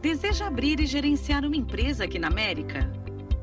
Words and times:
Deseja 0.00 0.46
abrir 0.46 0.80
e 0.80 0.86
gerenciar 0.86 1.44
uma 1.44 1.56
empresa 1.56 2.04
aqui 2.04 2.18
na 2.18 2.28
América? 2.28 2.90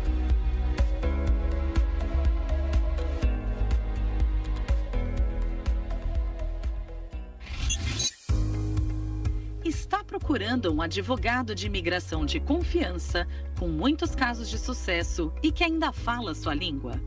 Está 9.79 10.03
procurando 10.03 10.73
um 10.73 10.81
advogado 10.81 11.53
de 11.53 11.67
imigração 11.67 12.25
de 12.25 12.39
confiança, 12.39 13.27
com 13.59 13.67
muitos 13.67 14.15
casos 14.15 14.49
de 14.49 14.57
sucesso 14.57 15.31
e 15.43 15.51
que 15.51 15.63
ainda 15.63 15.93
fala 15.93 16.33
sua 16.33 16.55
língua? 16.55 16.99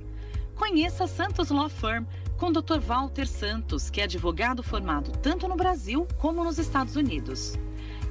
Conheça 0.55 1.09
Santos 1.09 1.51
Law 1.51 1.69
Firm 1.69 2.05
com 2.39 2.53
Dr. 2.53 2.79
Walter 2.79 3.27
Santos, 3.27 3.91
que 3.91 4.01
é 4.01 4.05
advogado 4.05 4.63
formado 4.63 5.11
tanto 5.19 5.49
no 5.49 5.57
Brasil 5.57 6.07
como 6.17 6.45
nos 6.45 6.61
Estados 6.61 6.95
Unidos. 6.95 7.59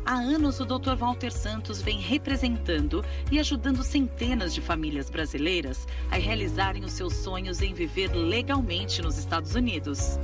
Há 0.06 0.16
anos, 0.16 0.60
o 0.60 0.66
Dr. 0.66 0.96
Walter 0.98 1.32
Santos 1.32 1.82
vem 1.82 2.02
representando 2.02 3.04
e 3.32 3.40
ajudando 3.40 3.82
centenas 3.82 4.54
de 4.54 4.60
famílias 4.60 5.10
brasileiras 5.10 5.88
a 6.12 6.18
realizarem 6.18 6.84
os 6.84 6.92
seus 6.92 7.14
sonhos 7.14 7.62
em 7.62 7.74
viver 7.74 8.14
legalmente 8.14 9.02
nos 9.02 9.18
Estados 9.18 9.56
Unidos. 9.56 10.20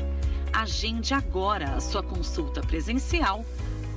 Agende 0.55 1.13
agora 1.13 1.75
a 1.75 1.81
sua 1.81 2.01
consulta 2.01 2.61
presencial, 2.61 3.45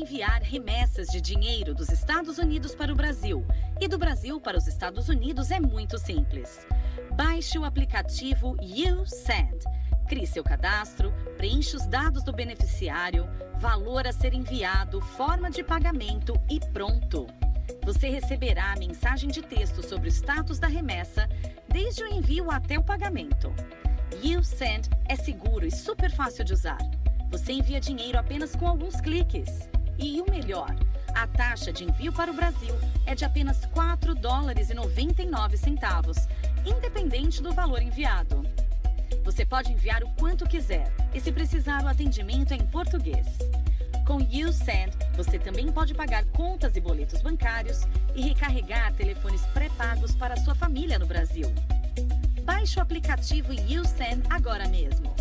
enviar 0.00 0.42
remessas 0.42 1.08
de 1.08 1.20
dinheiro 1.20 1.74
dos 1.74 1.90
Estados 1.90 2.38
Unidos 2.38 2.74
para 2.74 2.92
o 2.92 2.96
Brasil 2.96 3.44
e 3.80 3.86
do 3.86 3.98
Brasil 3.98 4.40
para 4.40 4.56
os 4.56 4.66
Estados 4.66 5.08
Unidos 5.08 5.50
é 5.50 5.60
muito 5.60 5.98
simples. 5.98 6.66
Baixe 7.16 7.58
o 7.58 7.64
aplicativo 7.64 8.56
YouSend 8.60 9.58
Crie 10.10 10.26
seu 10.26 10.42
cadastro, 10.42 11.12
preencha 11.36 11.76
os 11.76 11.86
dados 11.86 12.24
do 12.24 12.32
beneficiário, 12.32 13.28
valor 13.60 14.08
a 14.08 14.12
ser 14.12 14.34
enviado, 14.34 15.00
forma 15.00 15.48
de 15.48 15.62
pagamento 15.62 16.34
e 16.50 16.58
pronto. 16.58 17.28
Você 17.84 18.08
receberá 18.08 18.72
a 18.72 18.76
mensagem 18.76 19.30
de 19.30 19.40
texto 19.40 19.86
sobre 19.86 20.08
o 20.08 20.12
status 20.12 20.58
da 20.58 20.66
remessa, 20.66 21.28
desde 21.68 22.02
o 22.02 22.08
envio 22.08 22.50
até 22.50 22.76
o 22.76 22.82
pagamento. 22.82 23.54
YouSend 24.20 24.90
é 25.08 25.14
seguro 25.14 25.64
e 25.64 25.70
super 25.70 26.10
fácil 26.10 26.44
de 26.44 26.54
usar. 26.54 26.78
Você 27.30 27.52
envia 27.52 27.78
dinheiro 27.78 28.18
apenas 28.18 28.56
com 28.56 28.66
alguns 28.66 29.00
cliques. 29.00 29.68
E 30.02 30.18
o 30.20 30.30
melhor, 30.30 30.74
a 31.14 31.26
taxa 31.26 31.70
de 31.70 31.84
envio 31.84 32.10
para 32.10 32.30
o 32.30 32.34
Brasil 32.34 32.74
é 33.04 33.14
de 33.14 33.24
apenas 33.24 33.66
4 33.66 34.14
dólares 34.14 34.70
e 34.70 34.74
99 34.74 35.58
centavos, 35.58 36.16
independente 36.64 37.42
do 37.42 37.52
valor 37.52 37.82
enviado. 37.82 38.42
Você 39.22 39.44
pode 39.44 39.72
enviar 39.72 40.02
o 40.02 40.10
quanto 40.14 40.48
quiser 40.48 40.90
e, 41.12 41.20
se 41.20 41.30
precisar, 41.30 41.84
o 41.84 41.88
atendimento 41.88 42.54
é 42.54 42.56
em 42.56 42.66
português. 42.66 43.26
Com 44.06 44.20
YouSend, 44.22 44.96
você 45.14 45.38
também 45.38 45.70
pode 45.70 45.94
pagar 45.94 46.24
contas 46.26 46.74
e 46.76 46.80
boletos 46.80 47.20
bancários 47.20 47.82
e 48.14 48.22
recarregar 48.22 48.94
telefones 48.94 49.42
pré-pagos 49.52 50.14
para 50.14 50.36
sua 50.38 50.54
família 50.54 50.98
no 50.98 51.06
Brasil. 51.06 51.52
Baixe 52.42 52.78
o 52.78 52.82
aplicativo 52.82 53.52
YouSend 53.52 54.22
agora 54.30 54.66
mesmo. 54.66 55.14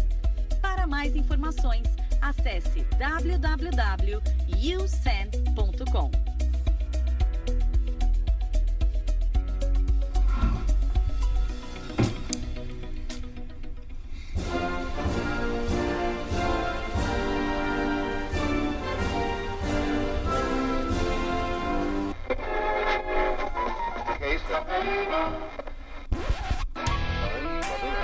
Para 0.62 0.88
mais 0.88 1.16
informações, 1.16 1.84
acesse 2.22 2.86
www.usend.com. 2.98 4.30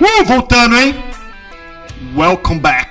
Uh, 0.00 0.24
voltando, 0.24 0.76
hein? 0.76 0.94
Welcome 2.14 2.60
back. 2.60 2.85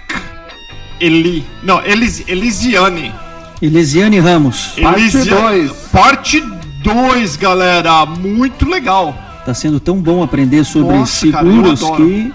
Eli. 0.99 1.45
Não, 1.63 1.83
Elis, 1.83 2.23
Elisiane. 2.27 3.13
Elisiane 3.61 4.19
Ramos. 4.19 4.73
Parte 4.81 5.17
2. 5.17 5.71
Parte 5.91 6.43
2, 6.83 7.35
galera. 7.35 8.05
Muito 8.05 8.67
legal. 8.67 9.15
Tá 9.45 9.53
sendo 9.53 9.79
tão 9.79 10.01
bom 10.01 10.23
aprender 10.23 10.63
sobre 10.63 10.97
Nossa, 10.97 11.19
seguros 11.19 11.81
cara, 11.81 11.95
que. 11.97 12.33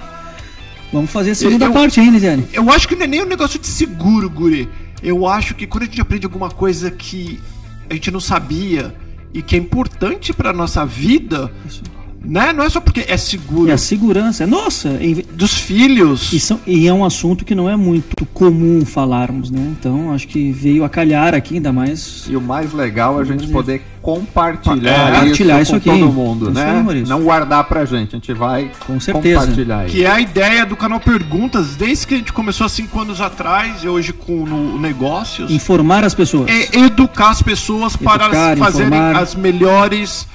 Vamos 0.92 1.10
fazer 1.10 1.32
a 1.32 1.34
segunda 1.34 1.66
eu, 1.66 1.72
parte, 1.72 2.00
hein, 2.00 2.08
Elisiane? 2.08 2.46
Eu 2.52 2.70
acho 2.70 2.88
que 2.88 2.96
não 2.96 3.04
é 3.04 3.06
nem 3.06 3.22
um 3.22 3.26
negócio 3.26 3.58
de 3.58 3.66
seguro, 3.66 4.28
Guri. 4.28 4.68
Eu 5.02 5.26
acho 5.26 5.54
que 5.54 5.66
quando 5.66 5.84
a 5.84 5.86
gente 5.86 6.00
aprende 6.00 6.26
alguma 6.26 6.50
coisa 6.50 6.90
que 6.90 7.40
a 7.88 7.94
gente 7.94 8.10
não 8.10 8.20
sabia 8.20 8.94
e 9.32 9.40
que 9.40 9.54
é 9.54 9.58
importante 9.58 10.32
para 10.32 10.52
nossa 10.52 10.84
vida, 10.84 11.50
Isso 11.66 11.82
né? 12.22 12.52
Não 12.52 12.64
é 12.64 12.68
só 12.68 12.80
porque 12.80 13.04
é 13.08 13.16
seguro. 13.16 13.70
É 13.70 13.74
a 13.74 13.78
segurança. 13.78 14.46
Nossa, 14.46 14.90
dos 15.32 15.54
filhos. 15.54 16.32
E, 16.32 16.40
são, 16.40 16.60
e, 16.66 16.86
é 16.86 16.92
um 16.92 17.04
assunto 17.04 17.44
que 17.44 17.54
não 17.54 17.68
é 17.68 17.76
muito 17.76 18.26
comum 18.26 18.84
falarmos, 18.84 19.50
né? 19.50 19.60
Então 19.78 20.12
acho 20.12 20.28
que 20.28 20.52
veio 20.52 20.84
a 20.84 20.88
calhar 20.88 21.34
aqui 21.34 21.54
ainda 21.54 21.72
mais. 21.72 22.26
E 22.28 22.36
o 22.36 22.40
mais 22.40 22.72
legal 22.72 23.18
é 23.18 23.22
a 23.22 23.24
gente 23.24 23.48
poder 23.48 23.82
compartilhar, 24.02 24.90
é, 24.90 25.12
compartilhar 25.12 25.60
isso, 25.60 25.76
isso 25.76 25.84
com 25.84 25.90
aqui. 25.90 26.00
todo 26.00 26.12
mundo, 26.12 26.44
isso 26.46 26.54
né? 26.54 27.04
Não 27.06 27.22
guardar 27.22 27.64
pra 27.64 27.84
gente, 27.84 28.08
a 28.08 28.18
gente 28.18 28.32
vai 28.32 28.70
com 28.86 28.98
certeza. 28.98 29.40
compartilhar 29.40 29.86
isso. 29.86 29.96
Que 29.96 30.04
é 30.04 30.10
a 30.10 30.20
ideia 30.20 30.64
do 30.64 30.76
canal 30.76 31.00
Perguntas, 31.00 31.76
desde 31.76 32.06
que 32.06 32.14
a 32.14 32.16
gente 32.18 32.32
começou 32.32 32.66
há 32.66 32.68
cinco 32.68 33.00
anos 33.00 33.20
atrás 33.20 33.82
e 33.82 33.88
hoje 33.88 34.12
com 34.12 34.44
no 34.44 34.78
Negócios. 34.78 35.50
Informar 35.50 36.04
as 36.04 36.14
pessoas. 36.14 36.48
É 36.50 36.78
educar 36.78 37.30
as 37.30 37.42
pessoas 37.42 37.94
Educar, 37.94 38.18
para 38.18 38.56
fazerem 38.56 38.88
informar. 38.88 39.16
as 39.16 39.34
melhores 39.34 40.26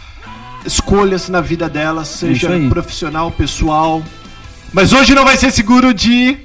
escolhas 0.66 1.30
na 1.30 1.42
vida 1.42 1.70
dela, 1.70 2.06
seja 2.06 2.50
profissional, 2.70 3.32
pessoal. 3.32 4.04
Mas 4.74 4.92
hoje 4.92 5.14
não 5.14 5.24
vai 5.24 5.38
ser 5.38 5.52
seguro 5.52 5.94
de 5.94 6.38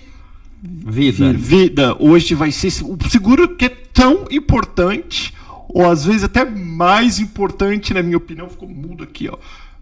vida. 0.63 1.33
Vida. 1.33 1.97
Hoje 1.99 2.35
vai 2.35 2.53
ser 2.53 2.69
o 2.85 2.97
seguro 3.09 3.57
que 3.57 3.65
é 3.67 3.69
tão 3.69 4.27
importante, 4.31 5.35
ou 5.69 5.91
às 5.91 6.05
vezes 6.05 6.25
até 6.25 6.45
mais 6.45 7.19
importante, 7.19 7.95
na 7.95 8.03
minha 8.03 8.17
opinião, 8.17 8.49
ficou 8.49 8.69
mudo 8.69 9.05
aqui, 9.05 9.29
ó. 9.29 9.37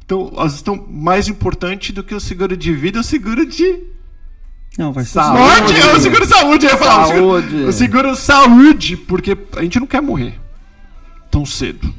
Então, 0.05 0.32
às 0.37 0.52
vezes 0.52 0.62
tão 0.62 0.87
mais 0.88 1.29
importante 1.29 1.93
do 1.93 2.02
que 2.02 2.14
o 2.14 2.20
seguro 2.20 2.56
de 2.56 2.73
vida, 2.73 3.00
o 3.00 3.05
seguro 3.05 3.44
de 3.44 3.81
não, 4.79 4.93
vai 4.93 5.05
ser 5.05 5.14
saúde. 5.14 5.76
É 5.76 5.96
o 5.96 6.00
seguro 6.00 6.25
saúde, 6.25 6.67
eu 6.67 6.70
ia 6.70 6.79
falar. 6.79 7.06
Saúde. 7.06 7.46
O 7.46 7.50
seguro, 7.50 7.69
o 7.69 7.73
seguro 7.73 8.17
saúde, 8.17 8.96
porque 8.96 9.37
a 9.56 9.62
gente 9.62 9.81
não 9.81 9.88
quer 9.88 10.00
morrer 10.00 10.38
tão 11.31 11.44
cedo. 11.44 11.93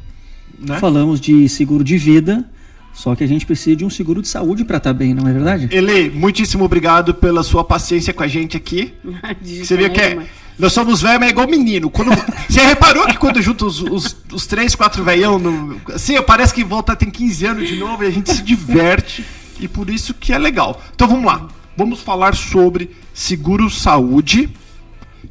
Né? 0.60 0.80
Falamos 0.80 1.20
de 1.20 1.48
seguro 1.48 1.84
de 1.84 1.98
vida, 1.98 2.46
só 2.94 3.16
que 3.16 3.24
a 3.24 3.28
gente 3.28 3.46
precisa 3.46 3.76
de 3.76 3.86
um 3.86 3.90
seguro 3.90 4.22
de 4.22 4.28
saúde 4.28 4.66
para 4.66 4.78
estar 4.78 4.90
tá 4.90 4.94
bem, 4.94 5.14
não 5.14 5.28
é 5.28 5.32
verdade? 5.32 5.70
Ele, 5.72 6.10
muitíssimo 6.10 6.66
obrigado 6.66 7.14
pela 7.14 7.44
sua 7.44 7.64
paciência 7.64 8.14
com 8.14 8.24
a 8.24 8.28
gente 8.28 8.58
aqui. 8.58 8.94
Você 9.42 9.78
viu 9.78 9.90
que 9.90 10.02
é, 10.02 10.28
nós 10.60 10.74
somos 10.74 11.02
velhos, 11.02 11.20
mas 11.20 11.30
é 11.30 11.32
igual 11.32 11.48
menino. 11.48 11.90
Quando, 11.90 12.12
você 12.50 12.60
reparou 12.60 13.08
que 13.08 13.18
quando 13.18 13.42
junta 13.42 13.66
os, 13.66 13.82
os, 13.82 14.18
os 14.34 14.46
três, 14.46 14.76
quatro 14.76 15.04
velhão, 15.04 15.40
no, 15.40 15.80
assim, 15.94 16.22
parece 16.22 16.54
que 16.54 16.66
volta 16.66 16.96
tem 16.96 17.10
15 17.10 17.46
anos 17.46 17.68
de 17.70 17.78
novo 17.78 18.04
e 18.04 18.08
a 18.08 18.12
gente 18.12 18.34
se 18.34 18.44
diverte. 18.44 19.26
E 19.58 19.68
por 19.68 19.90
isso 19.90 20.14
que 20.14 20.34
é 20.34 20.38
legal. 20.38 20.82
Então 20.94 21.08
vamos 21.08 21.26
lá. 21.26 21.48
Vamos 21.78 22.02
falar 22.02 22.36
sobre 22.36 22.92
seguro 23.14 23.70
saúde. 23.70 24.50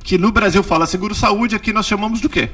Que 0.02 0.16
no 0.16 0.32
Brasil 0.32 0.62
fala 0.62 0.86
seguro 0.86 1.14
saúde, 1.14 1.54
aqui 1.54 1.72
nós 1.72 1.86
chamamos 1.86 2.22
do 2.22 2.30
quê? 2.30 2.48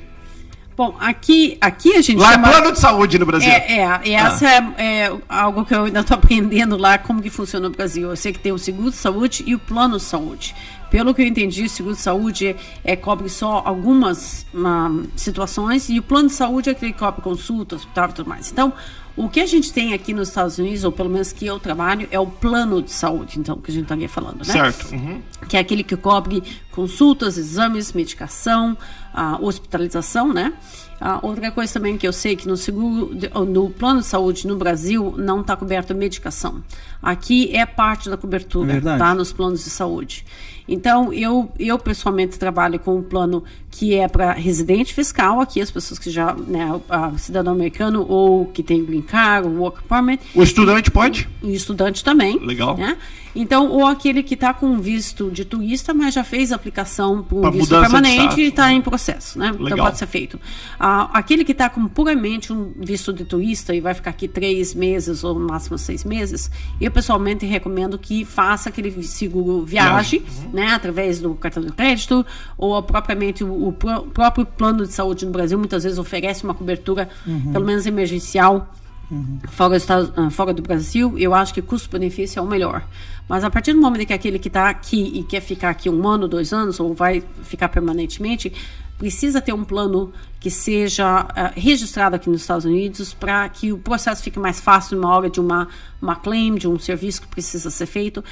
Bom, 0.76 0.97
aqui, 0.99 1.56
aqui 1.61 1.94
a 1.94 2.03
gente 2.03 2.19
lá 2.19 2.31
é 2.31 2.32
chama... 2.32 2.49
é 2.49 2.50
plano 2.50 2.73
de 2.73 2.81
saúde 2.81 3.19
no 3.19 3.26
Brasil. 3.26 3.49
É, 3.49 3.79
é, 3.79 4.00
e 4.05 4.17
ah. 4.17 4.26
essa 4.26 4.49
é, 4.49 4.75
é, 4.79 5.17
algo 5.29 5.65
que 5.65 5.73
eu 5.73 5.85
ainda 5.85 6.00
estou 6.00 6.17
aprendendo 6.19 6.76
lá, 6.76 6.99
como 6.99 7.23
que 7.23 7.31
funciona 7.31 7.69
no 7.69 7.75
Brasil. 7.75 8.11
Eu 8.11 8.17
sei 8.17 8.32
que 8.32 8.41
tem 8.41 8.50
o 8.50 8.59
seguro 8.59 8.91
de 8.91 8.97
saúde 8.97 9.44
e 9.47 9.55
o 9.55 9.59
plano 9.59 9.99
de 9.99 10.03
saúde. 10.03 10.55
Pelo 10.91 11.15
que 11.15 11.23
eu 11.23 11.26
entendi, 11.26 11.65
o 11.65 11.69
seguro 11.69 11.94
de 11.94 12.00
saúde 12.00 12.56
é, 12.85 12.97
cobre 12.97 13.29
só 13.29 13.62
algumas 13.65 14.47
um, 14.55 15.05
situações 15.17 15.88
e 15.88 15.99
o 15.99 16.03
plano 16.03 16.29
de 16.29 16.35
saúde 16.35 16.71
é 16.71 16.75
que 16.75 16.93
cobre 16.93 17.21
consultas, 17.21 17.81
hospital 17.81 18.11
e 18.11 18.12
tudo 18.12 18.29
mais. 18.29 18.50
Então, 18.50 18.73
o 19.17 19.29
que 19.29 19.41
a 19.41 19.47
gente 19.47 19.73
tem 19.73 19.93
aqui 19.93 20.12
nos 20.12 20.29
Estados 20.29 20.59
Unidos, 20.59 20.82
ou 20.82 20.91
pelo 20.91 21.09
menos 21.09 21.32
que 21.32 21.47
eu 21.47 21.61
trabalho, 21.61 22.09
é 22.11 22.19
o 22.19 22.26
plano 22.26 22.82
de 22.82 22.91
saúde, 22.91 23.38
então, 23.38 23.56
que 23.59 23.71
a 23.71 23.75
gente 23.75 23.85
está 23.85 23.94
aqui 23.94 24.09
falando, 24.09 24.38
né? 24.38 24.44
Certo. 24.53 24.93
Uhum. 24.93 25.21
Que 25.49 25.56
é 25.56 25.61
aquele 25.61 25.85
que 25.85 25.97
cobre 25.97 26.43
consultas, 26.73 27.38
exames, 27.38 27.93
medicação, 27.93 28.76
a 29.14 29.38
hospitalização, 29.40 30.32
né? 30.32 30.52
Ah, 31.00 31.19
outra 31.22 31.50
coisa 31.50 31.72
também 31.72 31.96
que 31.96 32.06
eu 32.06 32.12
sei 32.12 32.34
que 32.34 32.49
no 32.49 32.56
seguro, 32.56 33.11
no 33.46 33.70
plano 33.70 34.00
de 34.00 34.06
saúde 34.06 34.46
no 34.46 34.56
Brasil 34.56 35.14
não 35.16 35.40
está 35.40 35.56
coberta 35.56 35.94
medicação. 35.94 36.62
Aqui 37.02 37.55
é 37.55 37.64
parte 37.64 38.11
da 38.11 38.16
cobertura, 38.16 38.75
é 38.75 38.81
tá? 38.81 39.14
Nos 39.14 39.32
planos 39.32 39.64
de 39.64 39.70
saúde. 39.70 40.25
Então, 40.66 41.12
eu, 41.12 41.52
eu 41.58 41.78
pessoalmente 41.78 42.38
trabalho 42.38 42.78
com 42.81 42.96
um 42.96 43.02
plano 43.02 43.44
que 43.75 43.93
é 43.97 44.06
para 44.06 44.32
residente 44.32 44.94
fiscal, 44.94 45.41
aqui 45.41 45.61
as 45.61 45.69
pessoas 45.69 45.99
que 45.99 46.09
já, 46.09 46.32
né, 46.32 46.81
a 46.88 47.19
cidadão 47.19 47.53
americano 47.53 48.06
ou 48.09 48.47
que 48.47 48.62
tem 48.62 48.85
green 48.85 49.03
card, 49.03 49.49
work 49.49 49.82
permit. 49.88 50.23
O 50.32 50.44
estudante 50.44 50.93
pode? 50.93 51.29
O 51.43 51.50
estudante 51.50 52.05
também. 52.05 52.38
Legal. 52.38 52.76
Né? 52.76 52.97
Então, 53.35 53.69
ou 53.69 53.85
aquele 53.85 54.23
que 54.23 54.35
está 54.35 54.55
com 54.55 54.79
visto 54.79 55.31
de 55.31 55.44
turista, 55.44 55.93
mas 55.93 56.15
já 56.15 56.23
fez 56.23 56.53
aplicação 56.53 57.23
por 57.23 57.44
um 57.44 57.50
visto 57.50 57.69
permanente 57.71 58.41
e 58.41 58.49
está 58.49 58.73
em 58.73 58.81
processo, 58.81 59.38
né? 59.38 59.49
Então, 59.49 59.62
Legal. 59.62 59.79
Então 59.79 59.87
pode 59.87 59.99
ser 59.99 60.06
feito. 60.06 60.41
Ah, 60.79 61.11
aquele 61.12 61.44
que 61.44 61.53
está 61.53 61.69
com 61.69 61.87
puramente 61.88 62.53
um 62.53 62.73
visto 62.76 63.12
de 63.12 63.25
turista 63.25 63.75
e 63.75 63.81
vai 63.81 63.93
ficar 63.93 64.11
aqui 64.11 64.28
três 64.28 64.73
meses 64.73 65.25
ou 65.25 65.35
no 65.35 65.49
máximo 65.49 65.76
seis 65.76 66.04
meses, 66.04 66.50
eu 66.81 66.90
pessoalmente 66.90 67.45
recomendo 67.45 67.99
que 67.99 68.25
faça 68.25 68.69
aquele 68.69 69.02
seguro 69.02 69.64
viagem, 69.64 70.21
uhum. 70.21 70.50
né? 70.52 70.69
Através 70.69 71.19
do 71.21 71.35
cartão 71.35 71.62
de 71.64 71.73
crédito 71.73 72.25
ou 72.57 72.81
propriamente 72.83 73.43
o, 73.43 73.63
o 73.68 73.73
próprio 73.73 74.44
plano 74.44 74.87
de 74.87 74.92
saúde 74.92 75.25
no 75.25 75.33
Brasil 75.33 75.59
muitas 75.59 75.85
vezes 75.85 75.99
oferece 75.99 76.44
uma 76.44 76.54
cobertura, 76.54 77.09
uhum. 77.26 77.52
pelo 77.52 77.64
menos 77.64 77.87
emergencial 77.87 78.68
Uhum. 79.11 79.38
Fora, 79.49 79.78
do, 79.78 80.30
fora, 80.30 80.54
do 80.54 80.62
Brasil, 80.62 81.18
eu 81.18 81.35
acho 81.35 81.52
que 81.52 81.61
custo-benefício 81.61 82.38
é 82.38 82.42
o 82.42 82.47
melhor. 82.47 82.87
Mas 83.28 83.44
a 83.44 83.50
partir 83.50 83.73
do 83.73 83.80
momento 83.80 84.06
que 84.06 84.12
aquele 84.12 84.38
que 84.38 84.49
está 84.49 84.68
aqui 84.68 85.18
e 85.18 85.23
quer 85.25 85.40
ficar 85.40 85.71
aqui 85.71 85.90
um 85.90 86.06
ano, 86.09 86.26
dois 86.26 86.52
anos, 86.52 86.80
ou 86.80 86.94
vai 86.94 87.23
ficar 87.42 87.68
permanentemente, 87.68 88.52
precisa 88.99 89.40
ter 89.40 89.52
um 89.52 89.64
plano 89.64 90.12
que 90.40 90.50
seja 90.50 91.23
uh, 91.23 91.59
registrado 91.59 92.16
aqui 92.16 92.30
nos 92.30 92.40
Estados 92.40 92.64
Unidos 92.64 93.12
para 93.12 93.49
que 93.49 93.73
o 93.73 93.78
processo 93.78 94.23
fique 94.23 94.38
mais 94.38 94.61
fácil 94.61 94.99
na 94.99 95.09
hora 95.09 95.28
de 95.28 95.40
uma, 95.40 95.68
uma 96.00 96.16
claim, 96.16 96.54
de 96.54 96.68
um 96.68 96.78
serviço 96.78 97.23
que 97.23 97.28
precisa 97.28 97.71
ser 97.71 97.87
feito. 97.87 98.25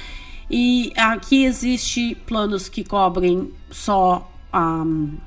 E 0.49 0.91
aqui 0.95 1.45
existe 1.45 2.15
planos 2.25 2.67
que 2.69 2.83
cobrem 2.83 3.51
só 3.71 4.32
um, 4.53 5.17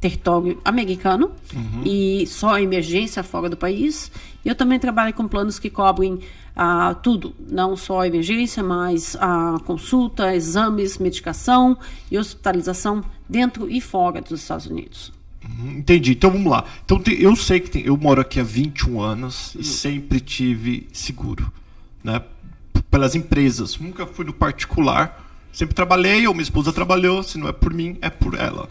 território 0.00 0.58
americano 0.64 1.30
uhum. 1.54 1.82
e 1.84 2.26
só 2.26 2.58
emergência 2.58 3.22
fora 3.22 3.48
do 3.48 3.56
país. 3.56 4.10
Eu 4.44 4.54
também 4.54 4.78
trabalho 4.78 5.12
com 5.12 5.28
planos 5.28 5.58
que 5.58 5.68
cobrem 5.68 6.20
ah, 6.56 6.94
tudo, 7.02 7.34
não 7.48 7.76
só 7.76 8.04
emergência, 8.04 8.62
mas 8.62 9.14
a 9.16 9.56
ah, 9.56 9.60
consulta, 9.60 10.34
exames, 10.34 10.98
medicação 10.98 11.76
e 12.10 12.18
hospitalização 12.18 13.04
dentro 13.28 13.70
e 13.70 13.80
fora 13.80 14.20
dos 14.22 14.40
Estados 14.40 14.66
Unidos. 14.66 15.12
Uhum, 15.44 15.78
entendi. 15.78 16.12
Então 16.12 16.30
vamos 16.30 16.50
lá. 16.50 16.64
Então 16.84 17.00
eu 17.18 17.36
sei 17.36 17.60
que 17.60 17.70
tem, 17.70 17.82
eu 17.82 17.96
moro 17.96 18.20
aqui 18.20 18.40
há 18.40 18.42
21 18.42 19.00
anos 19.00 19.54
uhum. 19.54 19.60
e 19.60 19.64
sempre 19.64 20.20
tive 20.20 20.88
seguro, 20.92 21.52
né? 22.02 22.22
Pelas 22.90 23.14
empresas. 23.14 23.78
Nunca 23.78 24.06
fui 24.06 24.24
no 24.24 24.32
particular. 24.32 25.29
Sempre 25.52 25.74
trabalhei, 25.74 26.26
ou 26.26 26.34
minha 26.34 26.42
esposa 26.42 26.72
trabalhou. 26.72 27.22
Se 27.22 27.38
não 27.38 27.48
é 27.48 27.52
por 27.52 27.72
mim, 27.72 27.98
é 28.00 28.10
por 28.10 28.34
ela. 28.38 28.68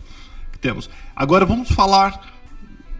Que 0.51 0.59
temos. 0.59 0.89
Agora 1.15 1.45
vamos 1.45 1.69
falar 1.69 2.37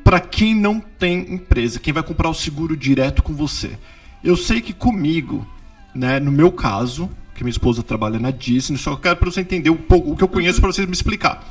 para 0.04 0.20
quem 0.20 0.56
não 0.56 0.80
tem 0.80 1.34
empresa, 1.34 1.80
quem 1.80 1.94
vai 1.94 2.02
comprar 2.02 2.30
o 2.30 2.34
seguro 2.34 2.76
direto 2.76 3.22
com 3.22 3.34
você. 3.34 3.78
Eu 4.24 4.36
sei 4.36 4.60
que 4.60 4.74
comigo, 4.74 5.48
né, 5.94 6.20
no 6.20 6.32
meu 6.32 6.52
caso, 6.52 7.10
que 7.36 7.44
minha 7.44 7.52
esposa 7.52 7.84
trabalha 7.84 8.18
na 8.18 8.32
Disney, 8.32 8.78
só 8.78 8.96
quero 8.96 9.18
para 9.18 9.30
você 9.30 9.42
entender 9.42 9.70
um 9.70 9.78
pouco 9.78 10.12
o 10.12 10.18
que 10.18 10.24
eu 10.24 10.28
conheço 10.28 10.60
para 10.60 10.72
vocês 10.72 10.88
me 10.88 10.94
explicar. 10.94 11.48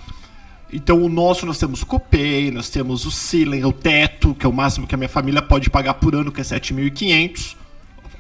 Então 0.73 1.03
o 1.03 1.09
nosso 1.09 1.47
nós 1.47 1.57
temos 1.57 1.83
o 1.83 1.87
copay, 1.87 2.51
nós 2.51 2.69
temos 2.69 3.07
o 3.07 3.11
ceiling, 3.11 3.65
o 3.65 3.73
teto, 3.73 4.35
que 4.35 4.45
é 4.45 4.49
o 4.49 4.53
máximo 4.53 4.87
que 4.87 4.95
a 4.95 4.99
minha 4.99 5.09
família 5.09 5.41
pode 5.41 5.71
pagar 5.71 5.95
por 5.95 6.15
ano, 6.15 6.31
que 6.33 6.41
é 6.41 6.45
7.500, 6.45 7.57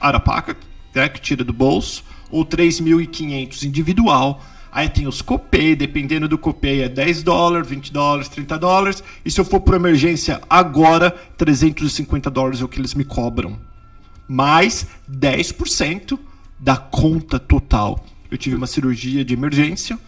arapaca, 0.00 0.56
né, 0.94 1.08
que 1.08 1.20
tira 1.20 1.44
do 1.44 1.52
bolso, 1.52 2.04
ou 2.30 2.44
3.500 2.44 3.64
individual. 3.64 4.42
Aí 4.70 4.88
tem 4.88 5.06
os 5.06 5.22
copay, 5.22 5.74
dependendo 5.74 6.28
do 6.28 6.36
copay 6.36 6.82
é 6.82 6.88
10 6.88 7.22
dólares, 7.22 7.68
20 7.68 7.92
dólares, 7.92 8.28
30 8.28 8.58
dólares. 8.58 9.02
E 9.24 9.30
se 9.30 9.40
eu 9.40 9.44
for 9.44 9.60
por 9.60 9.74
emergência 9.74 10.40
agora, 10.48 11.10
350 11.36 12.30
dólares 12.30 12.60
é 12.60 12.64
o 12.64 12.68
que 12.68 12.78
eles 12.78 12.94
me 12.94 13.04
cobram. 13.04 13.58
Mais 14.28 14.86
10% 15.10 16.18
da 16.58 16.76
conta 16.76 17.38
total. 17.38 18.04
Eu 18.30 18.36
tive 18.36 18.56
uma 18.56 18.66
cirurgia 18.66 19.24
de 19.24 19.32
emergência, 19.32 19.98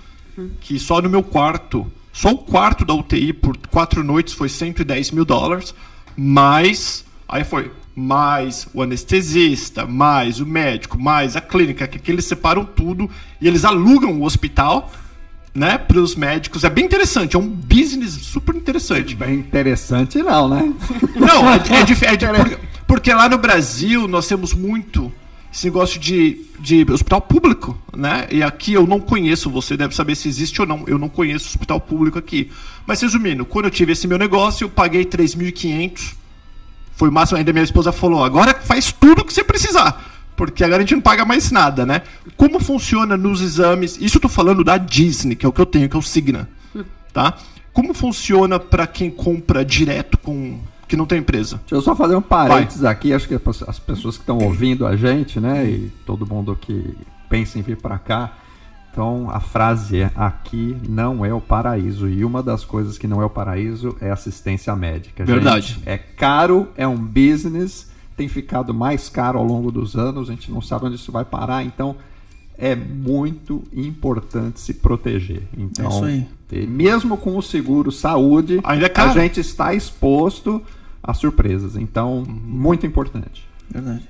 que 0.60 0.78
só 0.78 1.00
no 1.00 1.08
meu 1.08 1.22
quarto, 1.22 1.90
só 2.12 2.30
o 2.30 2.38
quarto 2.38 2.84
da 2.84 2.94
UTI 2.94 3.32
por 3.32 3.56
quatro 3.68 4.04
noites 4.04 4.34
foi 4.34 4.48
110 4.48 5.10
mil 5.12 5.24
dólares, 5.24 5.74
mais. 6.16 7.04
Aí 7.30 7.44
foi 7.44 7.70
mais 7.94 8.66
o 8.74 8.82
anestesista, 8.82 9.86
mais 9.86 10.40
o 10.40 10.46
médico, 10.46 10.98
mais 10.98 11.36
a 11.36 11.40
clínica, 11.40 11.86
que, 11.86 11.98
que 11.98 12.10
eles 12.10 12.24
separam 12.24 12.64
tudo 12.64 13.08
e 13.40 13.46
eles 13.46 13.64
alugam 13.64 14.20
o 14.20 14.24
hospital 14.24 14.90
né, 15.54 15.78
para 15.78 16.00
os 16.00 16.16
médicos. 16.16 16.64
É 16.64 16.70
bem 16.70 16.84
interessante, 16.84 17.36
é 17.36 17.38
um 17.38 17.48
business 17.48 18.14
super 18.14 18.56
interessante. 18.56 19.14
Bem 19.14 19.34
interessante 19.34 20.20
não, 20.22 20.48
né? 20.48 20.74
Não, 21.14 21.48
é, 21.48 21.56
é, 21.56 22.10
é, 22.10 22.24
é 22.24 22.34
porque, 22.34 22.58
porque 22.86 23.14
lá 23.14 23.28
no 23.28 23.38
Brasil 23.38 24.08
nós 24.08 24.26
temos 24.26 24.52
muito 24.52 25.12
esse 25.52 25.66
negócio 25.66 26.00
de, 26.00 26.46
de 26.58 26.84
hospital 26.90 27.20
público, 27.20 27.76
né? 27.96 28.26
E 28.30 28.42
aqui 28.42 28.72
eu 28.72 28.86
não 28.86 29.00
conheço, 29.00 29.50
você 29.50 29.76
deve 29.76 29.94
saber 29.94 30.14
se 30.14 30.28
existe 30.28 30.60
ou 30.60 30.66
não. 30.66 30.84
Eu 30.86 30.98
não 30.98 31.08
conheço 31.08 31.48
hospital 31.48 31.80
público 31.80 32.18
aqui. 32.18 32.50
Mas 32.86 33.00
resumindo, 33.00 33.44
quando 33.44 33.64
eu 33.64 33.70
tive 33.70 33.92
esse 33.92 34.06
meu 34.06 34.16
negócio, 34.16 34.64
eu 34.64 34.68
paguei 34.68 35.04
3.500 35.04 36.19
foi 37.00 37.08
o 37.08 37.12
máximo. 37.12 37.38
Ainda 37.38 37.50
minha 37.52 37.64
esposa 37.64 37.90
falou: 37.90 38.22
agora 38.22 38.54
faz 38.60 38.92
tudo 38.92 39.24
que 39.24 39.32
você 39.32 39.42
precisar. 39.42 40.04
Porque 40.36 40.62
agora 40.62 40.78
a 40.78 40.80
gente 40.80 40.94
não 40.94 41.02
paga 41.02 41.24
mais 41.24 41.50
nada, 41.50 41.84
né? 41.84 42.02
Como 42.36 42.60
funciona 42.60 43.16
nos 43.16 43.40
exames? 43.40 43.98
Isso 44.00 44.18
eu 44.18 44.22
tô 44.22 44.28
falando 44.28 44.62
da 44.62 44.76
Disney, 44.76 45.34
que 45.34 45.44
é 45.44 45.48
o 45.48 45.52
que 45.52 45.60
eu 45.60 45.66
tenho, 45.66 45.88
que 45.88 45.96
é 45.96 45.98
o 45.98 46.02
Signa. 46.02 46.48
Tá? 47.12 47.36
Como 47.72 47.92
funciona 47.92 48.58
para 48.58 48.86
quem 48.86 49.10
compra 49.10 49.64
direto 49.64 50.16
com 50.18 50.60
que 50.86 50.96
não 50.96 51.06
tem 51.06 51.18
empresa. 51.18 51.56
Deixa 51.58 51.74
eu 51.74 51.82
só 51.82 51.94
fazer 51.94 52.16
um 52.16 52.22
parênteses 52.22 52.82
Vai. 52.82 52.92
aqui, 52.92 53.12
acho 53.12 53.28
que 53.28 53.34
as 53.66 53.78
pessoas 53.78 54.16
que 54.16 54.22
estão 54.22 54.38
ouvindo 54.38 54.86
a 54.86 54.96
gente, 54.96 55.38
né, 55.38 55.64
e 55.64 55.92
todo 56.04 56.26
mundo 56.26 56.58
que 56.60 56.96
pensa 57.28 57.58
em 57.58 57.62
vir 57.62 57.76
para 57.76 57.96
cá, 57.96 58.32
então 58.90 59.30
a 59.30 59.40
frase 59.40 60.00
é: 60.00 60.10
aqui 60.14 60.76
não 60.88 61.24
é 61.24 61.32
o 61.32 61.40
paraíso. 61.40 62.08
E 62.08 62.24
uma 62.24 62.42
das 62.42 62.64
coisas 62.64 62.98
que 62.98 63.06
não 63.06 63.22
é 63.22 63.24
o 63.24 63.30
paraíso 63.30 63.96
é 64.00 64.10
assistência 64.10 64.74
médica. 64.74 65.24
Verdade. 65.24 65.74
Gente, 65.74 65.88
é 65.88 65.96
caro, 65.98 66.68
é 66.76 66.86
um 66.86 66.96
business, 66.96 67.90
tem 68.16 68.28
ficado 68.28 68.74
mais 68.74 69.08
caro 69.08 69.38
ao 69.38 69.44
longo 69.44 69.70
dos 69.70 69.96
anos, 69.96 70.28
a 70.28 70.32
gente 70.32 70.50
não 70.50 70.60
sabe 70.60 70.86
onde 70.86 70.96
isso 70.96 71.12
vai 71.12 71.24
parar, 71.24 71.64
então 71.64 71.96
é 72.58 72.76
muito 72.76 73.64
importante 73.72 74.60
se 74.60 74.74
proteger. 74.74 75.42
Então, 75.56 76.06
é 76.06 76.26
mesmo 76.66 77.16
com 77.16 77.36
o 77.36 77.42
seguro 77.42 77.90
saúde, 77.90 78.60
Ainda 78.62 78.86
é 78.86 78.92
a 78.94 79.08
gente 79.08 79.40
está 79.40 79.72
exposto 79.72 80.62
a 81.02 81.14
surpresas. 81.14 81.76
Então, 81.76 82.18
uhum. 82.18 82.24
muito 82.24 82.86
importante. 82.86 83.48
Verdade. 83.70 84.06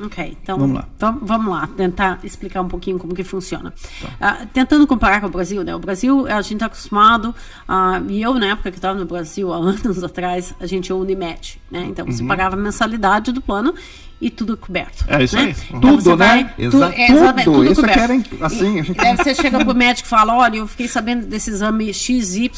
Ok, 0.00 0.36
então 0.42 0.58
vamos 0.58 0.76
lá. 0.76 0.88
Então, 0.96 1.18
vamos 1.20 1.52
lá, 1.52 1.68
tentar 1.76 2.20
explicar 2.22 2.60
um 2.60 2.68
pouquinho 2.68 2.98
como 2.98 3.14
que 3.14 3.24
funciona. 3.24 3.72
Tá. 4.18 4.38
Uh, 4.42 4.46
tentando 4.52 4.86
comparar 4.86 5.20
com 5.20 5.26
o 5.26 5.30
Brasil, 5.30 5.64
né? 5.64 5.74
O 5.74 5.78
Brasil, 5.78 6.26
a 6.28 6.40
gente 6.40 6.54
está 6.54 6.66
acostumado, 6.66 7.34
uh, 7.68 8.08
e 8.08 8.22
eu, 8.22 8.34
na 8.34 8.46
época 8.46 8.70
que 8.70 8.78
estava 8.78 8.98
no 8.98 9.04
Brasil, 9.04 9.52
há 9.52 9.56
anos 9.58 10.04
atrás, 10.04 10.54
a 10.60 10.66
gente 10.66 10.92
o 10.92 10.98
Unimed, 10.98 11.60
né? 11.70 11.86
Então 11.88 12.06
você 12.06 12.22
uhum. 12.22 12.28
pagava 12.28 12.54
a 12.54 12.58
mensalidade 12.58 13.32
do 13.32 13.40
plano 13.40 13.74
e 14.20 14.30
tudo 14.30 14.56
coberto. 14.56 15.04
É 15.08 15.22
isso 15.22 15.36
né? 15.36 15.42
aí. 15.42 15.74
Uhum. 15.74 15.80
Tudo, 15.80 16.10
né? 16.10 16.16
Vai, 16.16 16.54
Exa 16.58 16.92
tu, 17.32 17.40
é, 17.40 17.44
tudo. 17.44 17.64
Isso 17.64 17.80
coberto. 17.80 17.98
Querem, 17.98 18.24
assim, 18.40 18.80
a 18.80 18.82
gente... 18.82 19.00
Aí 19.00 19.16
você 19.16 19.34
chega 19.34 19.64
pro 19.64 19.74
médico 19.74 20.06
e 20.06 20.10
fala, 20.10 20.36
olha, 20.36 20.58
eu 20.58 20.66
fiquei 20.66 20.86
sabendo 20.86 21.26
desse 21.26 21.50
exame 21.50 21.92
XY 21.92 22.50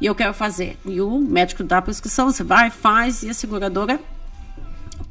e 0.00 0.06
eu 0.06 0.14
quero 0.14 0.34
fazer. 0.34 0.76
E 0.84 1.00
o 1.00 1.18
médico 1.20 1.62
dá 1.62 1.78
a 1.78 1.82
prescrição, 1.82 2.30
você 2.30 2.42
vai, 2.42 2.70
faz, 2.70 3.22
e 3.22 3.30
a 3.30 3.34
seguradora 3.34 4.00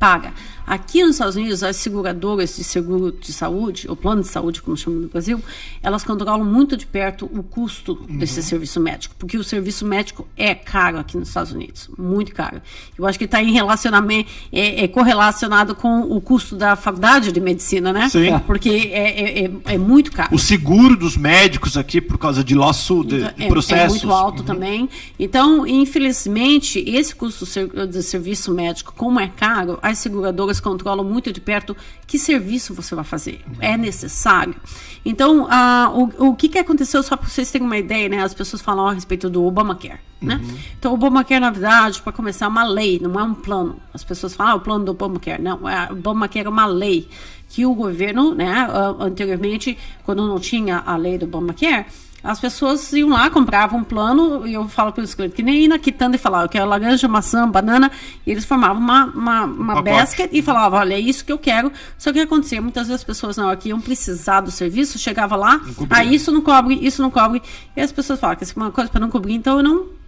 paga. 0.01 0.33
Aqui 0.65 1.01
nos 1.03 1.11
Estados 1.11 1.35
Unidos, 1.35 1.63
as 1.63 1.75
seguradoras 1.75 2.55
de 2.55 2.63
seguro 2.63 3.11
de 3.11 3.33
saúde, 3.33 3.87
ou 3.89 3.95
plano 3.95 4.21
de 4.21 4.27
saúde, 4.27 4.61
como 4.61 4.77
chamam 4.77 5.01
no 5.01 5.07
Brasil, 5.07 5.41
elas 5.81 6.03
controlam 6.03 6.45
muito 6.45 6.77
de 6.77 6.85
perto 6.85 7.25
o 7.25 7.43
custo 7.43 7.97
uhum. 8.09 8.17
desse 8.17 8.41
serviço 8.43 8.79
médico, 8.79 9.15
porque 9.17 9.37
o 9.37 9.43
serviço 9.43 9.85
médico 9.85 10.27
é 10.37 10.53
caro 10.53 10.97
aqui 10.97 11.17
nos 11.17 11.27
Estados 11.27 11.51
Unidos, 11.51 11.89
muito 11.97 12.33
caro. 12.33 12.61
Eu 12.97 13.05
acho 13.05 13.17
que 13.17 13.25
está 13.25 13.41
em 13.41 13.51
relacionamento, 13.51 14.29
é, 14.51 14.83
é, 14.83 14.87
correlacionado 14.87 15.75
com 15.75 16.01
o 16.01 16.21
custo 16.21 16.55
da 16.55 16.75
faculdade 16.75 17.31
de 17.31 17.39
medicina, 17.39 17.91
né? 17.91 18.09
Sim. 18.09 18.39
Porque 18.45 18.69
é, 18.69 19.41
é, 19.41 19.45
é, 19.45 19.51
é 19.65 19.77
muito 19.77 20.11
caro. 20.11 20.33
O 20.33 20.39
seguro 20.39 20.95
dos 20.95 21.17
médicos 21.17 21.77
aqui, 21.77 21.99
por 21.99 22.17
causa 22.17 22.43
de 22.43 22.55
laço 22.55 23.03
de, 23.03 23.17
então, 23.17 23.33
de 23.35 23.47
processos. 23.47 23.85
É 23.85 23.89
muito 23.89 24.11
alto 24.11 24.39
uhum. 24.39 24.45
também. 24.45 24.89
Então, 25.19 25.65
infelizmente, 25.65 26.83
esse 26.87 27.15
custo 27.15 27.45
de 27.87 28.03
serviço 28.03 28.53
médico, 28.53 28.93
como 28.95 29.19
é 29.19 29.27
caro, 29.27 29.79
as 29.81 29.97
seguradoras 29.97 30.50
controlam 30.59 31.05
muito 31.05 31.31
de 31.31 31.39
perto 31.39 31.75
que 32.05 32.19
serviço 32.19 32.73
você 32.73 32.95
vai 32.95 33.03
fazer. 33.03 33.41
É 33.59 33.77
necessário. 33.77 34.55
Então, 35.05 35.47
o, 35.93 36.29
o 36.29 36.35
que, 36.35 36.49
que 36.49 36.59
aconteceu, 36.59 37.01
só 37.03 37.15
para 37.15 37.29
vocês 37.29 37.51
terem 37.51 37.65
uma 37.65 37.77
ideia, 37.77 38.09
né? 38.09 38.21
As 38.21 38.33
pessoas 38.33 38.61
falam 38.61 38.87
a 38.87 38.93
respeito 38.93 39.29
do 39.29 39.43
Obamacare. 39.43 39.99
Né? 40.21 40.35
Uhum. 40.35 40.57
Então, 40.77 40.91
o 40.91 40.93
Obamacare, 40.95 41.41
na 41.41 41.49
verdade, 41.49 42.01
para 42.01 42.13
começar, 42.13 42.45
é 42.45 42.47
uma 42.47 42.63
lei, 42.63 42.99
não 43.01 43.19
é 43.19 43.23
um 43.23 43.33
plano. 43.33 43.77
As 43.91 44.03
pessoas 44.03 44.35
falam, 44.35 44.53
ah, 44.53 44.55
o 44.55 44.59
plano 44.59 44.85
do 44.85 44.91
Obamacare. 44.91 45.41
Não, 45.41 45.67
é, 45.67 45.91
o 45.91 45.93
Obamacare 45.93 46.45
é 46.45 46.49
uma 46.49 46.65
lei 46.67 47.09
que 47.49 47.65
o 47.65 47.73
governo, 47.73 48.33
né, 48.33 48.67
anteriormente, 48.99 49.77
quando 50.03 50.25
não 50.25 50.39
tinha 50.39 50.83
a 50.85 50.95
lei 50.95 51.17
do 51.17 51.25
Obamacare, 51.25 51.85
as 52.23 52.39
pessoas 52.39 52.91
iam 52.93 53.09
lá, 53.09 53.29
compravam 53.29 53.79
um 53.79 53.83
plano, 53.83 54.45
e 54.47 54.53
eu 54.53 54.67
falo 54.67 54.91
para 54.91 55.03
os 55.03 55.13
clientes, 55.13 55.35
que 55.35 55.41
nem 55.41 55.63
ir 55.63 55.67
na 55.67 55.79
quitanda 55.79 56.15
e 56.15 56.19
falar, 56.19 56.43
eu 56.43 56.49
quero 56.49 56.67
laranja, 56.67 57.07
maçã, 57.07 57.49
banana, 57.49 57.91
e 58.25 58.31
eles 58.31 58.45
formavam 58.45 58.81
uma, 58.81 59.05
uma, 59.05 59.43
uma 59.45 59.81
basket 59.81 60.29
e 60.31 60.41
falavam, 60.41 60.79
olha, 60.79 60.93
é 60.93 60.99
isso 60.99 61.25
que 61.25 61.31
eu 61.31 61.39
quero. 61.39 61.71
Só 61.97 62.13
que 62.13 62.19
acontecia, 62.19 62.61
muitas 62.61 62.87
vezes 62.87 63.01
as 63.01 63.03
pessoas 63.03 63.37
na 63.37 63.47
hora 63.47 63.57
que 63.57 63.69
iam 63.69 63.81
precisar 63.81 64.41
do 64.41 64.51
serviço, 64.51 64.99
chegava 64.99 65.35
lá, 65.35 65.61
ah, 65.89 66.03
isso 66.03 66.31
não 66.31 66.41
cobre, 66.41 66.75
isso 66.75 67.01
não 67.01 67.09
cobre, 67.09 67.41
e 67.75 67.81
as 67.81 67.91
pessoas 67.91 68.19
falam 68.19 68.35
que 68.35 68.43
é 68.43 68.47
uma 68.55 68.71
coisa 68.71 68.89
para 68.89 68.99
não 68.99 69.09
cobrir, 69.09 69.33
então 69.33 69.57
eu 69.57 69.63
não 69.63 70.00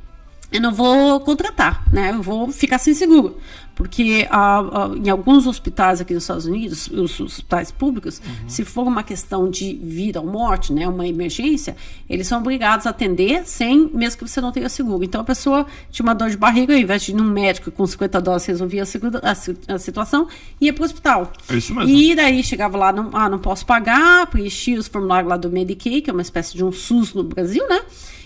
eu 0.53 0.61
não 0.61 0.71
vou 0.71 1.19
contratar, 1.21 1.83
né? 1.91 2.11
Eu 2.11 2.21
vou 2.21 2.51
ficar 2.51 2.77
sem 2.77 2.93
seguro. 2.93 3.35
Porque 3.75 4.27
uh, 4.31 4.91
uh, 4.91 4.97
em 4.97 5.09
alguns 5.09 5.47
hospitais 5.47 5.99
aqui 5.99 6.13
nos 6.13 6.23
Estados 6.23 6.45
Unidos, 6.45 6.87
os 6.89 7.19
hospitais 7.19 7.71
públicos, 7.71 8.21
uhum. 8.23 8.47
se 8.47 8.63
for 8.63 8.85
uma 8.85 9.01
questão 9.01 9.49
de 9.49 9.73
vida 9.73 10.21
ou 10.21 10.27
morte, 10.27 10.71
né, 10.71 10.87
uma 10.87 11.07
emergência, 11.07 11.75
eles 12.07 12.27
são 12.27 12.39
obrigados 12.39 12.85
a 12.85 12.91
atender 12.91 13.47
sem, 13.47 13.89
mesmo 13.91 14.19
que 14.19 14.27
você 14.27 14.39
não 14.39 14.51
tenha 14.51 14.69
seguro. 14.69 15.03
Então 15.03 15.21
a 15.21 15.23
pessoa 15.23 15.65
tinha 15.89 16.03
uma 16.05 16.13
dor 16.13 16.29
de 16.29 16.37
barriga, 16.37 16.71
ao 16.71 16.79
invés 16.79 17.01
de 17.01 17.13
ir 17.13 17.15
num 17.15 17.23
médico 17.23 17.71
com 17.71 17.87
50 17.87 18.21
dólares 18.21 18.45
resolvia 18.45 18.83
a, 18.83 19.29
a, 19.31 19.73
a 19.75 19.79
situação, 19.79 20.27
ia 20.61 20.71
para 20.71 20.83
o 20.83 20.85
hospital. 20.85 21.33
É 21.49 21.55
isso 21.55 21.73
mesmo. 21.73 21.89
E 21.89 22.13
daí 22.13 22.43
chegava 22.43 22.77
lá, 22.77 22.93
não, 22.93 23.09
ah, 23.13 23.27
não 23.27 23.39
posso 23.39 23.65
pagar, 23.65 24.27
preenchia 24.27 24.77
os 24.77 24.87
formulários 24.87 25.29
lá 25.29 25.35
do 25.35 25.49
Medicaid, 25.49 26.01
que 26.01 26.11
é 26.11 26.13
uma 26.13 26.21
espécie 26.21 26.55
de 26.55 26.63
um 26.63 26.71
SUS 26.71 27.15
no 27.15 27.23
Brasil, 27.23 27.67
né? 27.67 27.81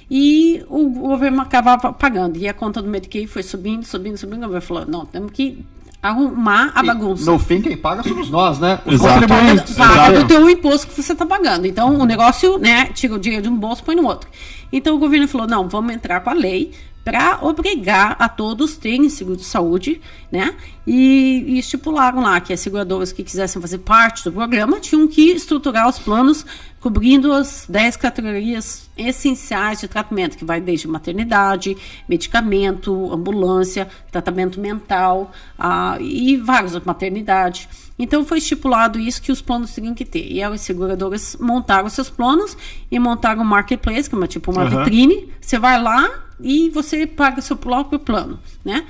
E 0.09 0.63
o 0.69 0.89
governo 0.89 1.41
acabava 1.41 1.91
pagando. 1.91 2.37
E 2.37 2.47
a 2.47 2.53
conta 2.53 2.81
do 2.81 2.87
Medicaid 2.87 3.27
foi 3.27 3.43
subindo, 3.43 3.85
subindo, 3.85 4.17
subindo. 4.17 4.43
O 4.43 4.47
governo 4.47 4.61
falou: 4.61 4.85
não, 4.87 5.05
temos 5.05 5.31
que 5.31 5.65
arrumar 6.01 6.71
a 6.73 6.83
bagunça. 6.83 7.23
E, 7.23 7.25
no 7.25 7.39
fim, 7.39 7.61
quem 7.61 7.75
paga 7.75 8.03
somos 8.03 8.29
nós, 8.29 8.59
né? 8.59 8.79
Os 8.85 8.93
Exato. 8.93 9.21
contribuintes. 9.21 9.75
Paga 9.75 10.19
do 10.19 10.27
teu 10.27 10.49
imposto 10.49 10.87
que 10.87 11.01
você 11.01 11.13
está 11.13 11.25
pagando. 11.25 11.65
Então, 11.65 11.97
o 11.99 12.05
negócio, 12.05 12.57
né, 12.57 12.85
tira 12.93 13.15
o 13.15 13.19
dinheiro 13.19 13.43
de 13.43 13.49
um 13.49 13.57
bolso 13.57 13.81
e 13.81 13.85
põe 13.85 13.95
no 13.95 14.05
outro. 14.05 14.29
Então, 14.71 14.95
o 14.95 14.99
governo 14.99 15.27
falou, 15.27 15.47
não, 15.47 15.67
vamos 15.67 15.93
entrar 15.93 16.19
com 16.21 16.29
a 16.29 16.33
lei 16.33 16.71
para 17.07 17.39
obrigar 17.41 18.17
a 18.19 18.27
todos 18.27 18.75
terem 18.75 19.07
seguro 19.07 19.37
de 19.37 19.45
saúde, 19.45 20.01
né? 20.29 20.53
E, 20.85 21.45
e, 21.47 21.57
estipularam 21.57 22.21
lá 22.21 22.41
que 22.41 22.51
as 22.51 22.59
seguradoras 22.59 23.13
que 23.13 23.23
quisessem 23.23 23.61
fazer 23.61 23.77
parte 23.77 24.25
do 24.25 24.31
programa 24.33 24.77
tinham 24.81 25.07
que 25.07 25.31
estruturar 25.31 25.87
os 25.87 25.97
planos 25.97 26.45
cobrindo 26.81 27.31
as 27.31 27.65
10 27.69 27.95
categorias 27.95 28.89
essenciais 28.97 29.79
de 29.79 29.87
tratamento, 29.87 30.37
que 30.37 30.43
vai 30.43 30.59
desde 30.59 30.85
maternidade, 30.85 31.77
medicamento, 32.09 33.13
ambulância, 33.13 33.87
tratamento 34.11 34.59
mental 34.59 35.31
uh, 35.57 36.01
e 36.01 36.35
vários, 36.35 36.77
maternidade. 36.83 37.69
Então 37.99 38.23
foi 38.23 38.37
estipulado 38.37 38.99
isso 38.99 39.21
que 39.21 39.31
os 39.31 39.41
planos 39.41 39.73
teriam 39.73 39.93
que 39.93 40.05
ter. 40.05 40.31
E 40.31 40.41
as 40.43 40.61
seguradoras 40.61 41.35
montaram 41.39 41.89
seus 41.89 42.09
planos 42.09 42.55
e 42.91 42.99
montaram 42.99 43.41
um 43.41 43.45
marketplace, 43.45 44.07
que 44.07 44.15
é 44.15 44.17
uma, 44.17 44.27
tipo 44.27 44.51
uma 44.51 44.63
uhum. 44.63 44.69
vitrine. 44.69 45.29
Você 45.41 45.57
vai 45.57 45.81
lá, 45.81 46.27
e 46.39 46.69
você 46.69 47.07
paga 47.07 47.41
seu 47.41 47.55
próprio 47.55 47.99
plano, 47.99 48.39
né? 48.63 48.85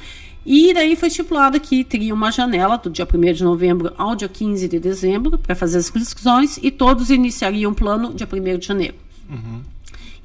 E 0.46 0.74
daí 0.74 0.96
foi 0.96 1.10
estipulado 1.10 1.60
que 1.60 1.84
teria 1.84 2.14
uma 2.14 2.32
janela 2.32 2.78
do 2.78 2.90
dia 2.90 3.06
1 3.06 3.34
de 3.34 3.44
novembro 3.44 3.94
ao 3.98 4.16
dia 4.16 4.30
15 4.30 4.68
de 4.68 4.80
dezembro 4.80 5.38
para 5.38 5.54
fazer 5.56 5.78
as 5.78 5.94
inscrições 5.94 6.58
e 6.62 6.72
todos 6.72 7.10
iniciariam 7.10 7.72
o 7.72 7.76
plano 7.76 8.14
dia 8.14 8.28
1 8.32 8.58
de 8.58 8.66
janeiro. 8.66 8.96
Uhum. 9.30 9.62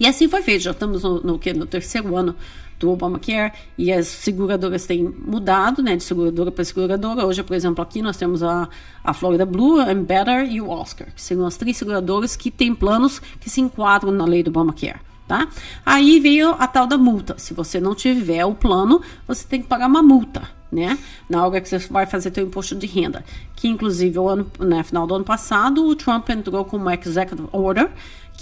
E 0.02 0.06
assim 0.09 0.26
foi 0.28 0.42
feito. 0.42 0.62
Já 0.62 0.73
estamos 0.73 1.04
no, 1.04 1.21
no, 1.21 1.38
no 1.38 1.66
terceiro 1.66 2.16
ano 2.16 2.35
do 2.76 2.90
Obamacare 2.90 3.52
e 3.78 3.92
as 3.92 4.09
seguradoras 4.09 4.85
têm 4.85 5.04
mudado, 5.04 5.80
né, 5.80 5.94
de 5.94 6.02
seguradora 6.02 6.50
para 6.50 6.64
seguradora. 6.64 7.25
Hoje, 7.25 7.40
por 7.44 7.54
exemplo, 7.54 7.80
aqui 7.80 8.02
nós 8.02 8.16
temos 8.16 8.42
a, 8.42 8.68
a 9.04 9.14
Florida 9.14 9.47
Blue, 9.47 9.78
a 9.78 9.92
Embedded 9.92 10.52
e 10.52 10.61
o 10.61 10.68
Oscar, 10.68 11.06
que 11.14 11.23
são 11.23 11.47
as 11.47 11.56
três 11.56 11.76
seguradoras 11.76 12.35
que 12.35 12.50
têm 12.50 12.75
planos 12.75 13.21
que 13.38 13.49
se 13.49 13.61
enquadram 13.61 14.11
na 14.11 14.25
lei 14.25 14.42
do 14.42 14.49
Obamacare. 14.49 14.99
Tá? 15.28 15.47
Aí 15.87 16.18
veio 16.18 16.50
a 16.59 16.66
tal 16.66 16.85
da 16.85 16.99
multa. 16.99 17.37
Se 17.38 17.54
você 17.54 17.78
não 17.78 17.94
tiver 17.94 18.44
o 18.44 18.56
plano, 18.56 19.00
você 19.25 19.47
tem 19.47 19.62
que 19.62 19.68
pagar 19.68 19.87
uma 19.87 20.02
multa, 20.02 20.42
né? 20.71 20.99
Na 21.30 21.47
hora 21.47 21.61
que 21.61 21.68
você 21.68 21.78
vai 21.78 22.06
fazer 22.06 22.35
seu 22.35 22.44
imposto 22.44 22.75
de 22.75 22.88
renda. 22.88 23.25
Que 23.54 23.68
inclusive 23.68 24.18
o 24.18 24.28
ano, 24.28 24.50
no 24.59 24.66
né, 24.66 24.82
final 24.82 25.06
do 25.06 25.14
ano 25.14 25.25
passado, 25.25 25.87
o 25.87 25.94
Trump 25.94 26.28
entrou 26.28 26.64
com 26.64 26.76
uma 26.76 26.92
executive 26.92 27.49
order 27.52 27.88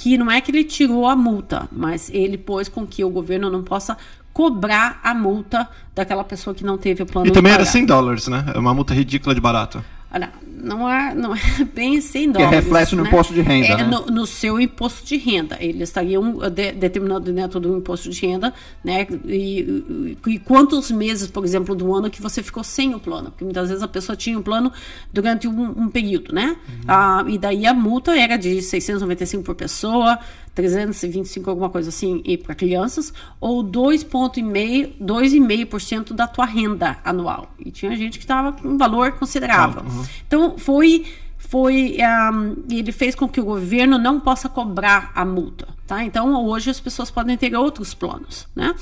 que 0.00 0.16
não 0.16 0.30
é 0.30 0.40
que 0.40 0.50
ele 0.50 0.64
tirou 0.64 1.06
a 1.06 1.14
multa, 1.14 1.68
mas 1.70 2.08
ele 2.08 2.38
pôs 2.38 2.70
com 2.70 2.86
que 2.86 3.04
o 3.04 3.10
governo 3.10 3.50
não 3.50 3.62
possa 3.62 3.98
cobrar 4.32 4.98
a 5.04 5.12
multa 5.12 5.68
daquela 5.94 6.24
pessoa 6.24 6.54
que 6.54 6.64
não 6.64 6.78
teve 6.78 7.02
o 7.02 7.06
plano. 7.06 7.28
E 7.28 7.30
também 7.30 7.52
era 7.52 7.66
100 7.66 7.84
dólares, 7.84 8.26
né? 8.26 8.46
É 8.54 8.58
uma 8.58 8.72
multa 8.72 8.94
ridícula 8.94 9.34
de 9.34 9.42
barata. 9.42 9.84
Olha, 10.12 10.32
não 10.44 10.90
é, 10.90 11.14
não 11.14 11.34
é 11.34 11.38
bem 11.72 12.00
100 12.00 12.32
dólares. 12.32 12.50
Que 12.50 12.64
reflete 12.64 12.96
no 12.96 13.02
né? 13.04 13.08
imposto 13.08 13.32
de 13.32 13.40
renda. 13.40 13.66
É 13.66 13.76
né? 13.76 13.84
no, 13.84 14.06
no, 14.06 14.26
seu 14.26 14.60
imposto 14.60 15.06
de 15.06 15.16
renda. 15.16 15.56
Eles 15.60 15.88
estariam 15.88 16.36
de, 16.50 16.72
determinando 16.72 17.32
dentro 17.32 17.60
do 17.60 17.76
imposto 17.76 18.10
de 18.10 18.26
renda, 18.26 18.52
né? 18.82 19.06
E, 19.24 20.18
e, 20.26 20.38
quantos 20.40 20.90
meses, 20.90 21.30
por 21.30 21.44
exemplo, 21.44 21.74
do 21.76 21.94
ano 21.94 22.10
que 22.10 22.20
você 22.20 22.42
ficou 22.42 22.64
sem 22.64 22.92
o 22.94 22.98
plano. 22.98 23.30
Porque 23.30 23.44
muitas 23.44 23.68
vezes 23.68 23.82
a 23.82 23.88
pessoa 23.88 24.16
tinha 24.16 24.36
o 24.36 24.40
um 24.40 24.42
plano 24.42 24.72
durante 25.12 25.46
um, 25.46 25.82
um 25.82 25.88
período, 25.88 26.34
né? 26.34 26.56
Uhum. 26.68 26.80
Ah, 26.88 27.24
e 27.28 27.38
daí 27.38 27.64
a 27.64 27.72
multa 27.72 28.16
era 28.16 28.36
de 28.36 28.60
695 28.60 29.44
por 29.44 29.54
pessoa, 29.54 30.18
325, 30.54 31.48
alguma 31.48 31.70
coisa 31.70 31.88
assim, 31.88 32.20
e 32.24 32.36
para 32.36 32.54
crianças, 32.54 33.14
ou 33.40 33.64
2,5% 33.64 36.12
da 36.12 36.26
tua 36.26 36.44
renda 36.44 36.98
anual. 37.04 37.50
E 37.58 37.70
tinha 37.70 37.96
gente 37.96 38.18
que 38.18 38.24
estava 38.24 38.52
com 38.52 38.68
um 38.68 38.76
valor 38.76 39.12
considerável. 39.12 39.80
Uhum. 39.82 40.04
Então, 40.26 40.58
foi 40.58 41.06
foi 41.50 41.96
um, 42.32 42.62
ele 42.70 42.92
fez 42.92 43.16
com 43.16 43.26
que 43.26 43.40
o 43.40 43.44
governo 43.44 43.98
não 43.98 44.20
possa 44.20 44.48
cobrar 44.48 45.10
a 45.16 45.24
multa, 45.24 45.66
tá? 45.84 46.04
Então 46.04 46.32
hoje 46.46 46.70
as 46.70 46.78
pessoas 46.78 47.10
podem 47.10 47.36
ter 47.36 47.56
outros 47.56 47.92
planos, 47.92 48.46
né? 48.54 48.72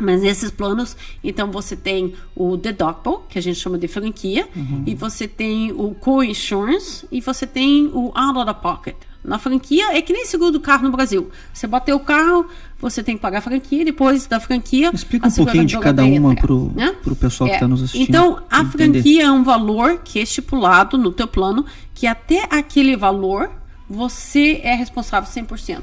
Mas 0.00 0.22
nesses 0.22 0.50
planos, 0.50 0.96
então 1.22 1.52
você 1.52 1.76
tem 1.76 2.14
o 2.34 2.56
deductible, 2.56 3.18
que 3.28 3.38
a 3.38 3.42
gente 3.42 3.60
chama 3.60 3.78
de 3.78 3.86
franquia, 3.86 4.48
uhum. 4.56 4.82
e 4.86 4.94
você 4.94 5.28
tem 5.28 5.70
o 5.70 5.94
co-insurance 5.94 7.06
e 7.12 7.20
você 7.20 7.46
tem 7.46 7.88
o 7.92 8.10
out 8.12 8.38
of 8.38 8.46
the 8.46 8.54
pocket. 8.54 8.96
Na 9.24 9.38
franquia 9.38 9.96
é 9.96 10.02
que 10.02 10.12
nem 10.12 10.26
seguro 10.26 10.50
do 10.50 10.60
carro 10.60 10.82
no 10.82 10.90
Brasil. 10.90 11.30
Você 11.52 11.66
bateu 11.66 11.96
o 11.96 12.00
carro, 12.00 12.46
você 12.78 13.02
tem 13.02 13.16
que 13.16 13.22
pagar 13.22 13.38
a 13.38 13.40
franquia, 13.40 13.82
depois 13.82 14.26
da 14.26 14.38
franquia. 14.38 14.90
Explica 14.92 15.26
um 15.26 15.30
pouquinho 15.30 15.64
de 15.64 15.78
cada 15.78 16.04
uma 16.04 16.34
para 16.34 16.52
o 16.52 16.70
né? 16.74 16.94
pessoal 17.18 17.48
que 17.48 17.54
está 17.54 17.64
é. 17.64 17.68
nos 17.68 17.82
assistindo. 17.82 18.08
Então, 18.08 18.42
a 18.50 18.60
entender. 18.60 19.00
franquia 19.00 19.22
é 19.24 19.30
um 19.30 19.42
valor 19.42 20.00
que 20.04 20.18
é 20.18 20.22
estipulado 20.22 20.98
no 20.98 21.10
teu 21.10 21.26
plano, 21.26 21.64
que 21.94 22.06
até 22.06 22.46
aquele 22.50 22.96
valor 22.96 23.50
você 23.88 24.60
é 24.62 24.74
responsável 24.74 25.30
100%. 25.30 25.80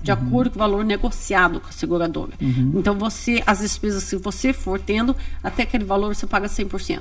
De 0.00 0.12
uhum. 0.12 0.16
acordo 0.16 0.50
com 0.50 0.56
o 0.56 0.60
valor 0.60 0.84
negociado 0.84 1.60
com 1.60 1.68
a 1.68 1.72
seguradora. 1.72 2.32
Uhum. 2.40 2.72
Então, 2.76 2.94
você, 2.94 3.42
as 3.44 3.58
despesas 3.58 4.08
que 4.08 4.16
você 4.16 4.52
for 4.52 4.78
tendo, 4.78 5.14
até 5.42 5.64
aquele 5.64 5.84
valor 5.84 6.14
você 6.14 6.26
paga 6.26 6.46
100%. 6.46 7.00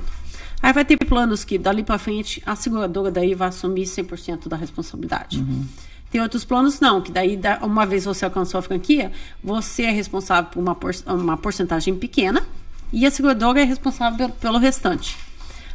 Aí 0.62 0.74
vai 0.74 0.84
ter 0.84 0.98
planos 0.98 1.44
que 1.44 1.58
dali 1.58 1.84
para 1.84 1.98
frente 1.98 2.42
a 2.46 2.56
seguradora 2.56 3.12
daí 3.12 3.34
vai 3.34 3.50
assumir 3.50 3.84
100% 3.84 4.48
da 4.48 4.58
responsabilidade. 4.58 5.40
Uhum. 5.40 5.66
Tem 6.10 6.22
outros 6.22 6.46
planos 6.46 6.80
não, 6.80 7.02
que 7.02 7.12
daí 7.12 7.40
uma 7.62 7.86
vez 7.86 8.06
você 8.06 8.26
alcançou 8.26 8.60
a 8.60 8.62
franquia, 8.62 9.12
você 9.44 9.84
é 9.84 9.92
responsável 9.92 10.50
por 10.50 10.60
uma, 10.60 10.74
por, 10.74 10.92
uma 11.06 11.38
porcentagem 11.38 11.96
pequena 11.96 12.44
e 12.92 13.06
a 13.06 13.12
seguradora 13.12 13.60
é 13.60 13.64
responsável 13.64 14.30
pelo, 14.30 14.58
restante. 14.58 15.18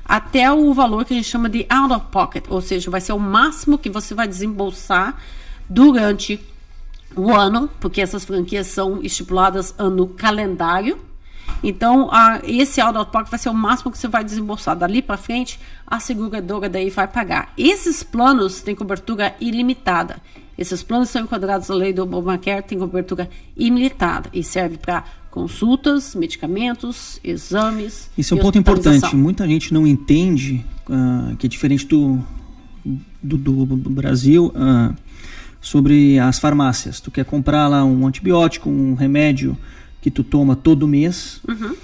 Até 0.04 0.50
o 0.50 0.72
valor 0.72 1.04
que 1.04 1.12
a 1.12 1.16
gente 1.16 1.28
chama 1.28 1.48
de 1.48 1.66
out 1.68 1.92
of 1.92 2.06
pocket, 2.10 2.44
ou 2.48 2.60
seja, 2.60 2.90
vai 2.90 3.00
ser 3.00 3.12
o 3.12 3.18
máximo 3.18 3.78
que 3.78 3.90
você 3.90 4.14
vai 4.14 4.26
desembolsar 4.26 5.16
durante 5.68 6.40
o 7.14 7.30
ano, 7.30 7.68
porque 7.78 8.00
essas 8.00 8.24
franquias 8.24 8.66
são 8.66 9.02
estipuladas 9.02 9.74
ano 9.78 10.08
calendário 10.08 10.98
então, 11.62 12.08
a, 12.10 12.40
esse 12.44 12.80
of 12.80 13.10
pocket 13.10 13.30
vai 13.30 13.38
ser 13.38 13.48
o 13.48 13.54
máximo 13.54 13.92
que 13.92 13.98
você 13.98 14.08
vai 14.08 14.24
desembolsar. 14.24 14.76
Dali 14.76 15.00
para 15.00 15.16
frente, 15.16 15.60
a 15.86 16.00
seguradora 16.00 16.68
daí 16.68 16.90
vai 16.90 17.06
pagar. 17.06 17.52
Esses 17.56 18.02
planos 18.02 18.60
têm 18.60 18.74
cobertura 18.74 19.34
ilimitada. 19.40 20.16
Esses 20.58 20.82
planos 20.82 21.08
são 21.08 21.22
enquadrados 21.22 21.68
na 21.68 21.74
lei 21.74 21.92
do 21.92 22.02
Obamacare, 22.02 22.62
tem 22.62 22.78
cobertura 22.78 23.28
ilimitada 23.56 24.28
e 24.32 24.42
serve 24.42 24.76
para 24.76 25.04
consultas, 25.30 26.14
medicamentos, 26.14 27.18
exames. 27.24 28.10
Isso 28.18 28.34
é 28.34 28.36
um 28.36 28.40
ponto 28.40 28.58
importante. 28.58 29.16
Muita 29.16 29.46
gente 29.46 29.72
não 29.72 29.86
entende 29.86 30.64
uh, 30.88 31.34
que 31.36 31.46
é 31.46 31.48
diferente 31.48 31.86
do, 31.86 32.22
do, 33.22 33.38
do 33.38 33.90
Brasil 33.90 34.52
uh, 34.54 34.94
sobre 35.58 36.18
as 36.18 36.38
farmácias. 36.38 37.00
Tu 37.00 37.10
quer 37.10 37.24
comprar 37.24 37.66
lá 37.66 37.82
um 37.82 38.06
antibiótico, 38.06 38.68
um 38.68 38.94
remédio 38.94 39.56
que 40.02 40.10
tu 40.10 40.22
toma 40.22 40.54
todo 40.54 40.86
mês. 40.86 41.40
Uhum. 41.48 41.74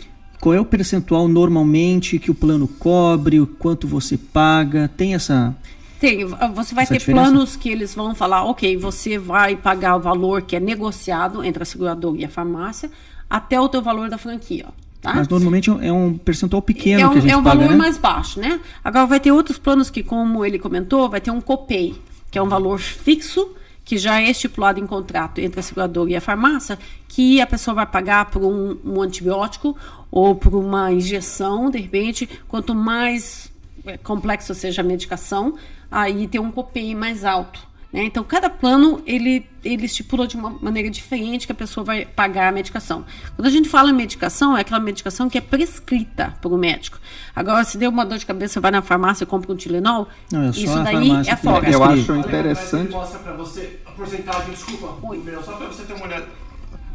Qual 0.41 0.55
é 0.55 0.61
o 0.61 0.65
percentual 0.65 1.27
normalmente 1.27 2.19
que 2.19 2.31
o 2.31 2.35
plano 2.35 2.69
cobre, 2.69 3.41
o 3.41 3.47
quanto 3.47 3.89
você 3.89 4.19
paga? 4.19 4.89
Tem 4.89 5.15
essa. 5.15 5.57
Tem, 5.99 6.25
você 6.25 6.75
vai 6.75 6.87
ter 6.87 6.99
diferença? 6.99 7.31
planos 7.31 7.57
que 7.57 7.69
eles 7.69 7.95
vão 7.95 8.15
falar, 8.15 8.45
ok, 8.45 8.77
você 8.77 9.19
vai 9.19 9.57
pagar 9.57 9.97
o 9.97 10.01
valor 10.01 10.43
que 10.43 10.55
é 10.55 10.61
negociado 10.61 11.43
entre 11.43 11.63
a 11.63 11.67
seguradora 11.67 12.19
e 12.19 12.25
a 12.25 12.29
farmácia 12.29 12.91
até 13.29 13.61
o 13.61 13.69
teu 13.69 13.83
valor 13.83 14.09
da 14.09 14.19
franquia. 14.19 14.67
Tá? 15.01 15.15
Mas 15.15 15.29
normalmente 15.29 15.71
é 15.71 15.93
um 15.93 16.17
percentual 16.17 16.61
pequeno 16.61 17.01
é 17.01 17.07
um, 17.07 17.13
que 17.13 17.19
a 17.19 17.21
gente 17.21 17.33
É 17.33 17.37
um 17.37 17.43
paga, 17.43 17.57
valor 17.57 17.71
né? 17.71 17.77
mais 17.77 17.97
baixo, 17.97 18.41
né? 18.41 18.61
Agora 18.83 19.07
vai 19.07 19.21
ter 19.21 19.33
outros 19.33 19.59
planos 19.59 19.91
que, 19.91 20.03
como 20.03 20.45
ele 20.45 20.59
comentou, 20.59 21.09
vai 21.09 21.21
ter 21.21 21.31
um 21.31 21.41
copay, 21.41 21.95
que 22.31 22.39
é 22.39 22.43
um 22.43 22.49
valor 22.49 22.79
fixo 22.79 23.49
que 23.89 23.97
já 23.97 24.21
é 24.21 24.29
estipulado 24.31 24.79
em 24.79 24.87
contrato 24.87 25.41
entre 25.41 25.61
a 25.61 25.63
seguradora 25.63 26.11
e 26.11 26.15
a 26.15 26.21
farmácia, 26.21 26.79
que 27.09 27.41
a 27.41 27.47
pessoa 27.47 27.75
vai 27.75 27.87
pagar 27.87 28.27
por 28.27 28.45
um, 28.45 28.77
um 28.85 29.01
antibiótico 29.01 29.75
ou 30.11 30.35
por 30.35 30.55
uma 30.55 30.93
injeção, 30.93 31.71
de 31.71 31.79
repente, 31.79 32.29
quanto 32.47 32.75
mais 32.75 33.51
é, 33.87 33.97
complexa 33.97 34.53
seja 34.53 34.83
a 34.83 34.85
medicação, 34.85 35.57
aí 35.91 36.29
tem 36.29 36.39
um 36.39 36.53
copay 36.53 36.95
mais 36.95 37.25
alto. 37.25 37.67
Né? 37.93 38.05
Então, 38.05 38.23
cada 38.23 38.51
plano 38.51 39.03
ele, 39.07 39.49
ele 39.65 39.87
estipula 39.87 40.27
de 40.27 40.37
uma 40.37 40.51
maneira 40.51 40.91
diferente 40.91 41.47
que 41.47 41.53
a 41.53 41.55
pessoa 41.55 41.83
vai 41.83 42.05
pagar 42.05 42.49
a 42.49 42.53
medicação. 42.53 43.05
Quando 43.35 43.47
a 43.47 43.51
gente 43.51 43.69
fala 43.69 43.91
em 43.91 43.95
medicação, 43.95 44.57
é 44.57 44.61
aquela 44.61 44.81
medicação 44.81 45.29
que 45.29 45.39
é 45.39 45.41
prescrita 45.41 46.35
por 46.43 46.53
um 46.53 46.59
médico. 46.59 46.99
Agora, 47.35 47.65
se 47.65 47.79
deu 47.79 47.91
uma 47.91 48.05
dor 48.05 48.19
de 48.19 48.27
cabeça, 48.27 48.55
você 48.55 48.61
vai 48.61 48.71
na 48.71 48.83
farmácia 48.83 49.25
e 49.25 49.27
compra 49.27 49.53
um 49.53 49.57
Tilenol, 49.57 50.07
Não, 50.31 50.43
é 50.43 50.51
isso 50.51 50.83
daí 50.83 51.11
é 51.27 51.37
fora. 51.37 51.71
Eu 51.71 51.83
acho 51.83 52.15
interessante. 52.15 52.93
Mostra 52.93 53.19
para 53.21 53.33
você 53.33 53.81
a 53.87 53.91
porcentagem, 53.93 54.51
desculpa, 54.51 54.95
meu, 55.17 55.43
só 55.43 55.53
para 55.53 55.67
você 55.67 55.85
ter 55.85 55.95
uma 55.95 56.05
olhada. 56.05 56.27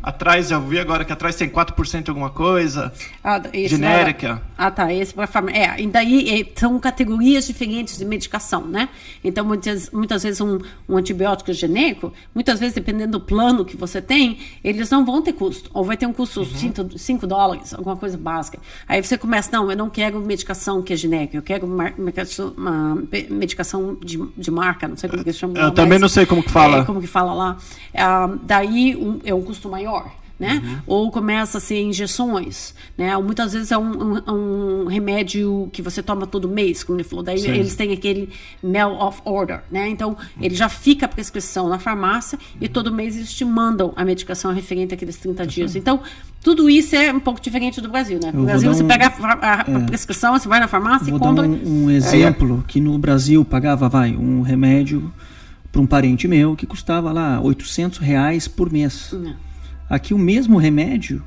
Atrás, 0.03 0.51
eu 0.51 0.59
vi 0.59 0.77
agora 0.77 1.05
que 1.05 1.13
atrás 1.13 1.37
tem 1.37 1.47
4% 1.47 2.09
alguma 2.09 2.29
coisa. 2.29 2.91
Ah, 3.23 3.41
genérica. 3.53 4.41
ah, 4.57 4.69
tá. 4.69 4.93
Esse 4.93 5.13
para 5.13 5.25
farmácia. 5.25 5.61
É, 5.61 5.81
e 5.81 5.87
daí 5.87 6.41
é, 6.41 6.59
são 6.59 6.77
categorias 6.77 7.47
diferentes 7.47 7.97
de 7.97 8.03
medicação, 8.03 8.65
né? 8.65 8.89
Então, 9.23 9.45
muitas, 9.45 9.89
muitas 9.91 10.21
vezes 10.23 10.41
um, 10.41 10.59
um 10.89 10.97
antibiótico 10.97 11.53
genérico, 11.53 12.11
muitas 12.35 12.59
vezes, 12.59 12.75
dependendo 12.75 13.13
do 13.13 13.21
plano 13.21 13.63
que 13.63 13.77
você 13.77 14.01
tem, 14.01 14.39
eles 14.61 14.89
não 14.89 15.05
vão 15.05 15.21
ter 15.21 15.31
custo. 15.31 15.71
Ou 15.73 15.85
vai 15.85 15.95
ter 15.95 16.05
um 16.05 16.11
custo 16.11 16.43
de 16.45 16.65
uhum. 16.67 16.97
5 16.97 17.25
dólares, 17.25 17.73
alguma 17.73 17.95
coisa 17.95 18.17
básica. 18.17 18.59
Aí 18.85 19.01
você 19.01 19.17
começa, 19.17 19.49
não, 19.53 19.71
eu 19.71 19.77
não 19.77 19.89
quero 19.89 20.19
medicação 20.19 20.81
que 20.81 20.91
é 20.91 20.97
genérica, 20.97 21.37
eu 21.37 21.41
quero 21.41 21.65
uma, 21.65 21.93
uma 21.97 22.97
medicação 23.29 23.97
de, 24.03 24.21
de 24.35 24.51
marca, 24.51 24.85
não 24.85 24.97
sei 24.97 25.09
como 25.09 25.23
que 25.23 25.31
chama. 25.31 25.57
Eu 25.57 25.71
também 25.71 25.97
não 25.97 26.09
sei 26.09 26.25
como 26.25 26.43
que 26.43 26.51
fala. 26.51 26.79
É, 26.79 26.83
como 26.83 26.99
que 26.99 27.07
fala 27.07 27.33
lá. 27.33 27.57
Ah, 27.95 28.29
daí 28.43 28.97
um, 28.97 29.21
é 29.23 29.33
um 29.33 29.41
custo 29.41 29.69
maior 29.69 29.92
né? 30.39 30.62
Uhum. 30.63 30.77
Ou 30.88 31.12
começa 31.12 31.58
a 31.58 31.62
ser 31.62 31.82
injeções, 31.82 32.73
né? 32.97 33.15
Ou 33.15 33.23
muitas 33.23 33.53
vezes 33.53 33.71
é 33.71 33.77
um, 33.77 34.15
um, 34.15 34.34
um, 34.34 34.86
remédio 34.88 35.69
que 35.71 35.82
você 35.82 36.01
toma 36.01 36.25
todo 36.25 36.49
mês, 36.49 36.84
como 36.84 36.97
ele 36.97 37.03
falou. 37.03 37.23
Daí 37.23 37.39
Sim. 37.39 37.51
eles 37.51 37.75
têm 37.75 37.93
aquele 37.93 38.29
mail 38.62 38.93
of 38.99 39.21
order, 39.23 39.62
né? 39.71 39.88
Então 39.88 40.10
uhum. 40.10 40.43
ele 40.43 40.56
já 40.56 40.67
fica 40.67 41.06
a 41.06 41.10
prescrição 41.10 41.69
na 41.69 41.79
farmácia 41.79 42.38
e 42.60 42.67
todo 42.67 42.93
mês 42.93 43.15
eles 43.15 43.34
te 43.34 43.45
mandam 43.45 43.93
a 43.95 44.03
medicação 44.03 44.51
referente 44.51 44.93
àqueles 44.93 45.17
30 45.17 45.47
dias. 45.47 45.75
Então 45.75 46.01
tudo 46.41 46.69
isso 46.69 46.95
é 46.95 47.13
um 47.13 47.19
pouco 47.19 47.39
diferente 47.39 47.79
do 47.79 47.88
Brasil, 47.88 48.19
né? 48.21 48.32
No 48.34 48.43
Brasil 48.43 48.73
você 48.73 48.84
um, 48.84 48.88
pega 48.88 49.08
a, 49.08 49.62
a, 49.62 49.62
é, 49.62 49.86
prescrição, 49.86 50.34
você 50.38 50.47
vai 50.47 50.60
na 50.60 50.67
farmácia 50.67 51.10
e 51.10 51.12
compra. 51.12 51.47
Dar 51.47 51.49
um, 51.49 51.86
um 51.86 51.91
exemplo 51.91 52.63
é. 52.65 52.67
que 52.67 52.82
no 52.82 52.97
Brasil 52.97 53.45
pagava, 53.45 53.88
vai, 53.88 54.15
um 54.15 54.41
remédio 54.41 55.13
para 55.71 55.82
um 55.82 55.88
parente 55.88 56.27
meu 56.27 56.56
que 56.56 56.65
custava 56.65 57.12
lá 57.12 57.39
800 57.39 57.99
reais 57.99 58.47
por 58.47 58.71
mês. 58.71 59.10
Não. 59.13 59.52
Aqui 59.93 60.12
o 60.12 60.17
mesmo 60.17 60.58
remédio 60.58 61.23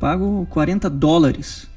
pago 0.00 0.46
40 0.48 0.88
dólares. 0.88 1.68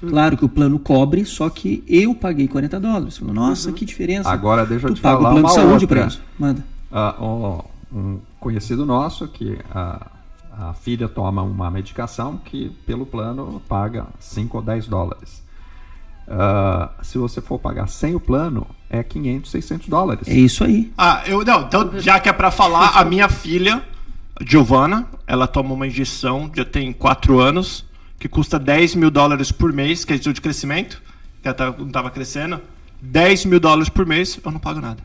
Uhum. 0.00 0.08
Claro 0.08 0.36
que 0.36 0.44
o 0.44 0.48
plano 0.48 0.78
cobre, 0.78 1.24
só 1.24 1.50
que 1.50 1.82
eu 1.88 2.14
paguei 2.14 2.46
40 2.46 2.78
dólares. 2.78 3.18
Nossa, 3.18 3.70
uhum. 3.70 3.74
que 3.74 3.84
diferença. 3.84 4.30
Agora 4.30 4.64
deixa 4.64 4.86
eu 4.86 4.90
tu 4.90 4.94
te 4.94 5.00
falar 5.00 5.16
o 5.16 5.20
plano 5.22 5.40
uma 5.40 5.48
de 5.48 5.54
saúde 5.56 5.84
outra. 5.84 6.12
Manda. 6.38 6.64
Uh, 6.92 7.24
oh, 7.24 7.64
um 7.92 8.20
conhecido 8.38 8.86
nosso 8.86 9.26
que 9.26 9.58
a, 9.74 10.06
a 10.56 10.74
filha 10.74 11.08
toma 11.08 11.42
uma 11.42 11.68
medicação 11.72 12.36
que 12.36 12.70
pelo 12.86 13.04
plano 13.04 13.60
paga 13.68 14.06
5 14.20 14.56
ou 14.56 14.62
10 14.62 14.86
dólares. 14.86 15.42
Uh, 16.28 16.88
se 17.02 17.18
você 17.18 17.40
for 17.40 17.58
pagar 17.58 17.88
sem 17.88 18.14
o 18.14 18.20
plano, 18.20 18.64
é 18.88 19.02
500, 19.02 19.50
600 19.50 19.88
dólares. 19.88 20.28
É 20.28 20.34
isso 20.34 20.62
aí. 20.62 20.92
Ah, 20.96 21.24
eu 21.26 21.44
não. 21.44 21.62
Então, 21.62 21.98
já 21.98 22.20
que 22.20 22.28
é 22.28 22.32
para 22.32 22.52
falar, 22.52 22.96
a 22.96 23.04
minha 23.04 23.28
filha, 23.28 23.82
Giovana, 24.40 25.06
ela 25.26 25.46
toma 25.46 25.74
uma 25.74 25.86
injeção, 25.86 26.50
já 26.54 26.64
tem 26.64 26.92
4 26.92 27.38
anos, 27.38 27.84
que 28.18 28.28
custa 28.28 28.58
10 28.58 28.94
mil 28.94 29.10
dólares 29.10 29.52
por 29.52 29.72
mês, 29.72 30.04
que 30.04 30.12
é 30.12 30.16
de 30.16 30.40
crescimento, 30.40 31.00
que 31.40 31.48
ela 31.48 31.54
tá, 31.54 31.70
não 31.70 31.86
estava 31.86 32.10
crescendo. 32.10 32.60
10 33.00 33.44
mil 33.44 33.60
dólares 33.60 33.88
por 33.88 34.06
mês, 34.06 34.38
eu 34.42 34.50
não 34.50 34.58
pago 34.58 34.80
nada. 34.80 35.02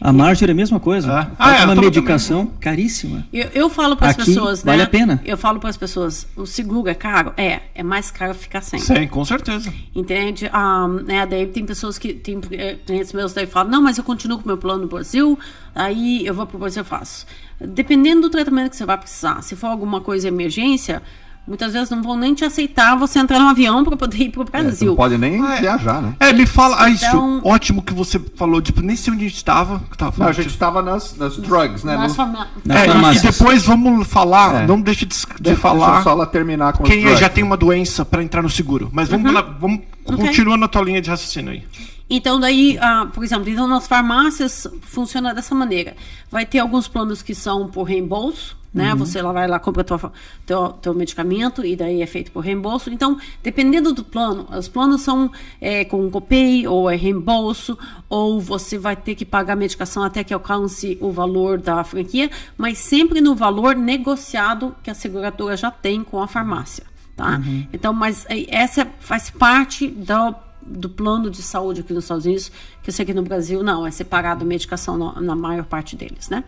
A 0.00 0.12
Marjorie 0.12 0.50
é 0.50 0.52
a 0.52 0.56
mesma 0.56 0.78
coisa. 0.78 1.10
É. 1.12 1.30
Ah, 1.38 1.56
é, 1.56 1.64
uma 1.64 1.74
medicação 1.74 2.46
também. 2.46 2.60
caríssima. 2.60 3.26
Eu, 3.32 3.48
eu 3.54 3.70
falo 3.70 3.96
para 3.96 4.10
as 4.10 4.16
pessoas, 4.16 4.62
né? 4.62 4.72
Vale 4.72 4.82
a 4.82 4.86
pena. 4.86 5.22
Eu 5.24 5.36
falo 5.36 5.58
para 5.58 5.70
as 5.70 5.76
pessoas, 5.76 6.26
o 6.36 6.46
seguro 6.46 6.88
é 6.88 6.94
caro? 6.94 7.32
É, 7.36 7.62
é 7.74 7.82
mais 7.82 8.10
caro 8.10 8.34
ficar 8.34 8.60
sem. 8.60 8.78
Sem, 8.78 9.08
com 9.08 9.24
certeza. 9.24 9.72
Entende? 9.94 10.50
Um, 10.54 11.02
né, 11.04 11.26
daí 11.26 11.46
tem 11.46 11.64
pessoas 11.64 11.98
que, 11.98 12.12
tem 12.12 12.40
clientes 12.40 13.12
meus 13.12 13.32
daí 13.32 13.46
falam, 13.46 13.70
não, 13.70 13.82
mas 13.82 13.98
eu 13.98 14.04
continuo 14.04 14.38
com 14.38 14.44
o 14.44 14.48
meu 14.48 14.58
plano 14.58 14.82
no 14.82 14.88
Brasil, 14.88 15.38
aí 15.74 16.24
eu 16.26 16.34
vou 16.34 16.46
para 16.46 16.56
o 16.56 16.60
Brasil 16.60 16.82
e 16.82 16.84
faço. 16.84 17.26
Dependendo 17.60 18.22
do 18.22 18.30
tratamento 18.30 18.70
que 18.70 18.76
você 18.76 18.84
vai 18.84 18.98
precisar, 18.98 19.42
se 19.42 19.54
for 19.54 19.68
alguma 19.68 20.00
coisa 20.00 20.28
emergência, 20.28 21.02
Muitas 21.46 21.74
vezes 21.74 21.90
não 21.90 22.02
vão 22.02 22.16
nem 22.16 22.32
te 22.32 22.42
aceitar 22.42 22.96
você 22.96 23.18
entrar 23.18 23.38
no 23.38 23.48
avião 23.48 23.84
para 23.84 23.94
poder 23.98 24.16
ir 24.16 24.28
para 24.30 24.40
o 24.40 24.44
Brasil. 24.44 24.88
É, 24.88 24.90
não 24.90 24.96
pode 24.96 25.18
nem 25.18 25.44
ah, 25.44 25.56
viajar, 25.56 26.00
né? 26.00 26.16
É, 26.18 26.32
me 26.32 26.46
fala. 26.46 26.82
Ah, 26.82 26.88
isso, 26.88 27.04
então, 27.04 27.42
ótimo 27.44 27.82
que 27.82 27.92
você 27.92 28.18
falou. 28.18 28.62
Tipo, 28.62 28.80
nem 28.80 28.96
sei 28.96 29.12
onde 29.12 29.26
a 29.26 29.28
gente 29.28 29.36
estava. 29.36 29.82
A 30.20 30.32
gente 30.32 30.48
estava 30.48 30.80
nas, 30.80 31.14
nas 31.18 31.36
drugs, 31.36 31.84
né? 31.84 31.98
Nas 31.98 32.16
no... 32.16 32.24
é, 32.72 33.14
e 33.14 33.20
depois 33.20 33.62
vamos 33.64 34.08
falar. 34.08 34.62
É. 34.62 34.66
Não 34.66 34.80
deixe 34.80 35.04
de, 35.04 35.14
de 35.38 35.54
falar. 35.54 35.86
Deixa 35.86 36.02
só 36.04 36.10
ela 36.12 36.26
terminar 36.26 36.72
com 36.72 36.82
Quem 36.82 37.04
é, 37.06 37.16
já 37.16 37.28
tem 37.28 37.44
uma 37.44 37.58
doença 37.58 38.06
para 38.06 38.22
entrar 38.22 38.40
no 38.40 38.48
seguro. 38.48 38.88
Mas 38.90 39.10
vamos, 39.10 39.26
uhum. 39.26 39.34
lá, 39.34 39.42
vamos 39.42 39.80
okay. 40.02 40.26
continuar 40.26 40.56
na 40.56 40.66
tua 40.66 40.82
linha 40.82 41.02
de 41.02 41.10
raciocínio 41.10 41.52
aí. 41.52 41.64
Então, 42.08 42.40
daí, 42.40 42.78
ah, 42.80 43.06
por 43.12 43.22
exemplo, 43.22 43.48
então 43.50 43.66
nas 43.66 43.86
farmácias 43.86 44.66
funciona 44.82 45.34
dessa 45.34 45.54
maneira. 45.54 45.94
Vai 46.30 46.46
ter 46.46 46.58
alguns 46.58 46.88
planos 46.88 47.22
que 47.22 47.34
são 47.34 47.68
por 47.68 47.84
reembolso, 47.84 48.56
né? 48.74 48.92
Uhum. 48.92 48.98
Você 48.98 49.22
lá 49.22 49.32
vai 49.32 49.46
lá, 49.46 49.60
compra 49.60 49.84
tua, 49.84 50.12
teu, 50.44 50.68
teu 50.70 50.92
medicamento 50.92 51.64
e 51.64 51.76
daí 51.76 52.02
é 52.02 52.06
feito 52.06 52.32
por 52.32 52.40
reembolso. 52.40 52.90
Então, 52.90 53.16
dependendo 53.42 53.94
do 53.94 54.02
plano, 54.02 54.48
os 54.50 54.66
planos 54.66 55.02
são 55.02 55.30
é, 55.60 55.84
com 55.84 56.10
copay 56.10 56.66
ou 56.66 56.90
é 56.90 56.96
reembolso, 56.96 57.78
ou 58.08 58.40
você 58.40 58.76
vai 58.76 58.96
ter 58.96 59.14
que 59.14 59.24
pagar 59.24 59.52
a 59.52 59.56
medicação 59.56 60.02
até 60.02 60.24
que 60.24 60.34
alcance 60.34 60.98
o 61.00 61.12
valor 61.12 61.58
da 61.58 61.84
franquia, 61.84 62.28
mas 62.58 62.78
sempre 62.78 63.20
no 63.20 63.36
valor 63.36 63.76
negociado 63.76 64.74
que 64.82 64.90
a 64.90 64.94
seguradora 64.94 65.56
já 65.56 65.70
tem 65.70 66.02
com 66.02 66.20
a 66.20 66.26
farmácia, 66.26 66.84
tá? 67.14 67.38
Uhum. 67.38 67.68
Então, 67.72 67.92
mas 67.92 68.26
é, 68.28 68.44
essa 68.52 68.86
faz 68.98 69.30
parte 69.30 69.86
do 69.86 70.34
do 70.66 70.88
plano 70.88 71.30
de 71.30 71.42
saúde 71.42 71.80
aqui 71.80 71.92
nos 71.92 72.04
Estados 72.04 72.24
Unidos, 72.24 72.50
que 72.82 72.88
eu 72.88 72.94
sei 72.94 73.04
que 73.04 73.12
no 73.12 73.22
Brasil 73.22 73.62
não, 73.62 73.86
é 73.86 73.90
separado 73.90 74.46
medicação 74.46 74.96
no, 74.96 75.20
na 75.20 75.36
maior 75.36 75.64
parte 75.64 75.94
deles, 75.94 76.30
né? 76.30 76.42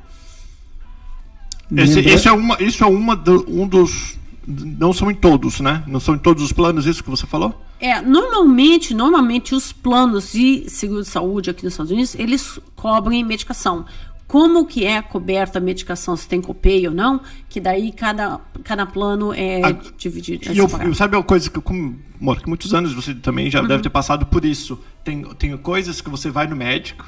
Esse, 1.75 2.01
esse, 2.01 2.29
é 2.29 2.33
uma, 2.33 2.57
isso 2.63 2.85
é 2.85 2.87
uma 2.87 3.17
do, 3.17 3.45
um 3.49 3.67
dos. 3.67 4.17
Não 4.47 4.93
são 4.93 5.11
em 5.11 5.15
todos, 5.15 5.59
né? 5.59 5.83
Não 5.87 5.99
são 5.99 6.15
em 6.15 6.19
todos 6.19 6.43
os 6.43 6.53
planos 6.53 6.87
isso 6.87 7.03
que 7.03 7.11
você 7.11 7.27
falou? 7.27 7.61
É, 7.81 8.01
normalmente, 8.01 8.95
normalmente 8.95 9.55
os 9.55 9.73
planos 9.73 10.33
de 10.33 10.71
seguro 10.71 11.03
de 11.03 11.09
saúde 11.09 11.51
aqui 11.51 11.65
nos 11.65 11.73
Estados 11.73 11.91
Unidos, 11.91 12.15
eles 12.15 12.61
cobrem 12.77 13.25
medicação. 13.25 13.85
Como 14.29 14.65
que 14.65 14.85
é 14.85 15.03
coberta 15.03 15.59
a 15.59 15.61
medicação, 15.61 16.17
se 16.17 16.29
tem 16.29 16.41
copay 16.41 16.87
ou 16.87 16.95
não, 16.95 17.21
que 17.49 17.61
daí 17.61 17.93
cada, 17.93 18.41
cada 18.63 18.87
plano 18.87 19.33
é 19.33 19.65
a, 19.65 19.73
dividido. 19.73 20.49
É 20.49 20.53
e 20.53 20.59
eu, 20.59 20.69
eu, 20.69 20.95
sabe 20.95 21.17
uma 21.17 21.23
coisa 21.23 21.51
que, 21.51 21.61
como 21.61 21.99
moro 22.21 22.41
que 22.41 22.49
muitos 22.49 22.73
anos 22.73 22.93
você 22.93 23.15
também 23.15 23.51
já 23.51 23.61
uhum. 23.61 23.69
deve 23.69 23.83
ter 23.83 23.91
passado 23.91 24.27
por 24.27 24.45
isso. 24.45 24.79
Tem, 25.03 25.23
tem 25.35 25.57
coisas 25.57 26.01
que 26.01 26.09
você 26.09 26.31
vai 26.31 26.47
no 26.47 26.57
médico, 26.57 27.05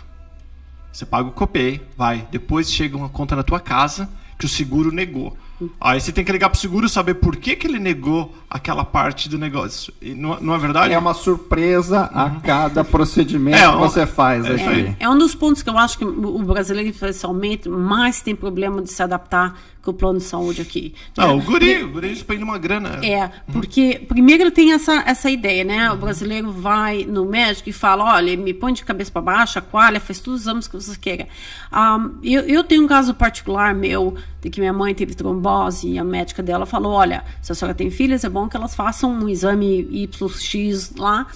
você 0.93 1.07
paga 1.07 1.29
o 1.29 1.33
copay, 1.33 1.81
vai, 1.97 2.27
depois 2.31 2.71
chega 2.71 2.97
uma 2.97 3.09
conta 3.09 3.37
na 3.37 3.45
tua 3.45 3.61
casa 3.61 4.09
que 4.39 4.47
o 4.47 4.49
seguro 4.49 4.93
negou. 4.93 5.37
Aí 5.81 6.01
você 6.01 6.13
tem 6.13 6.25
que 6.25 6.31
ligar 6.31 6.49
pro 6.49 6.59
seguro 6.59 6.89
saber 6.89 7.15
por 7.15 7.37
que, 7.37 7.57
que 7.57 7.67
ele 7.67 7.79
negou 7.79 8.35
aquela 8.49 8.85
parte 8.85 9.29
do 9.29 9.39
negócio. 9.39 9.93
E 10.01 10.15
não, 10.15 10.39
não 10.41 10.55
é 10.55 10.59
verdade? 10.59 10.95
É 10.95 10.99
uma 10.99 11.15
surpresa 11.15 12.11
uhum. 12.13 12.21
a 12.21 12.31
cada 12.43 12.85
procedimento 12.85 13.59
é, 13.59 13.71
que 13.71 13.77
você 13.77 14.07
faz. 14.07 14.45
É, 14.47 14.55
é, 14.55 14.97
é, 15.01 15.09
um 15.09 15.19
dos 15.19 15.35
pontos 15.35 15.63
que 15.63 15.69
eu 15.69 15.77
acho 15.77 15.99
que 15.99 16.05
o 16.05 16.39
brasileiro, 16.45 16.91
especialmente, 16.91 17.69
mais 17.69 18.21
tem 18.21 18.35
problema 18.35 18.81
de 18.81 18.91
se 18.91 19.03
adaptar 19.03 19.59
com 19.83 19.91
o 19.91 19.95
plano 19.95 20.19
de 20.19 20.25
saúde 20.25 20.61
aqui. 20.61 20.95
Não, 21.17 21.39
o 21.39 21.43
guri, 21.43 21.83
o 21.83 21.91
guri 21.91 22.11
despende 22.11 22.43
uma 22.43 22.59
grana. 22.59 23.01
É, 23.05 23.31
porque 23.53 24.05
primeiro 24.09 24.45
ele 24.45 24.51
tem 24.51 24.73
essa, 24.73 25.03
essa 25.07 25.31
ideia, 25.31 25.65
né? 25.65 25.91
O 25.91 25.97
brasileiro 25.97 26.51
vai 26.53 27.05
no 27.05 27.25
médico 27.25 27.69
e 27.69 27.73
fala, 27.73 28.05
olha, 28.05 28.37
me 28.37 28.53
põe 28.53 28.73
de 28.73 28.85
cabeça 28.85 29.11
para 29.11 29.23
baixo, 29.23 29.59
aqualha, 29.59 30.01
faz 30.01 30.21
todos 30.21 30.41
os 30.41 30.47
exames 30.47 30.69
que 30.69 30.75
você 30.75 30.97
queira. 30.99 31.29
Um, 31.73 32.19
eu, 32.23 32.43
eu 32.43 32.65
tenho 32.65 32.85
um 32.85 32.87
caso 32.87 33.15
particular 33.15 33.75
meu, 33.75 34.17
de 34.41 34.51
que 34.51 34.61
minha 34.61 34.73
mãe 34.73 34.95
teve 34.95 35.15
trombose 35.15 35.48
e 35.85 35.99
a 35.99 36.05
médica 36.05 36.43
dela 36.43 36.67
falou, 36.67 36.93
olha, 36.93 37.25
se 37.41 37.53
a 37.53 37.55
senhora 37.55 37.75
tem 37.75 37.91
filhas, 37.91 38.25
é 38.25 38.29
bom 38.29 38.49
que 38.49 38.57
elas 38.57 38.75
façam 38.75 39.11
um 39.11 39.29
exame 39.29 39.89
YX 39.91 40.93
lá 40.97 41.27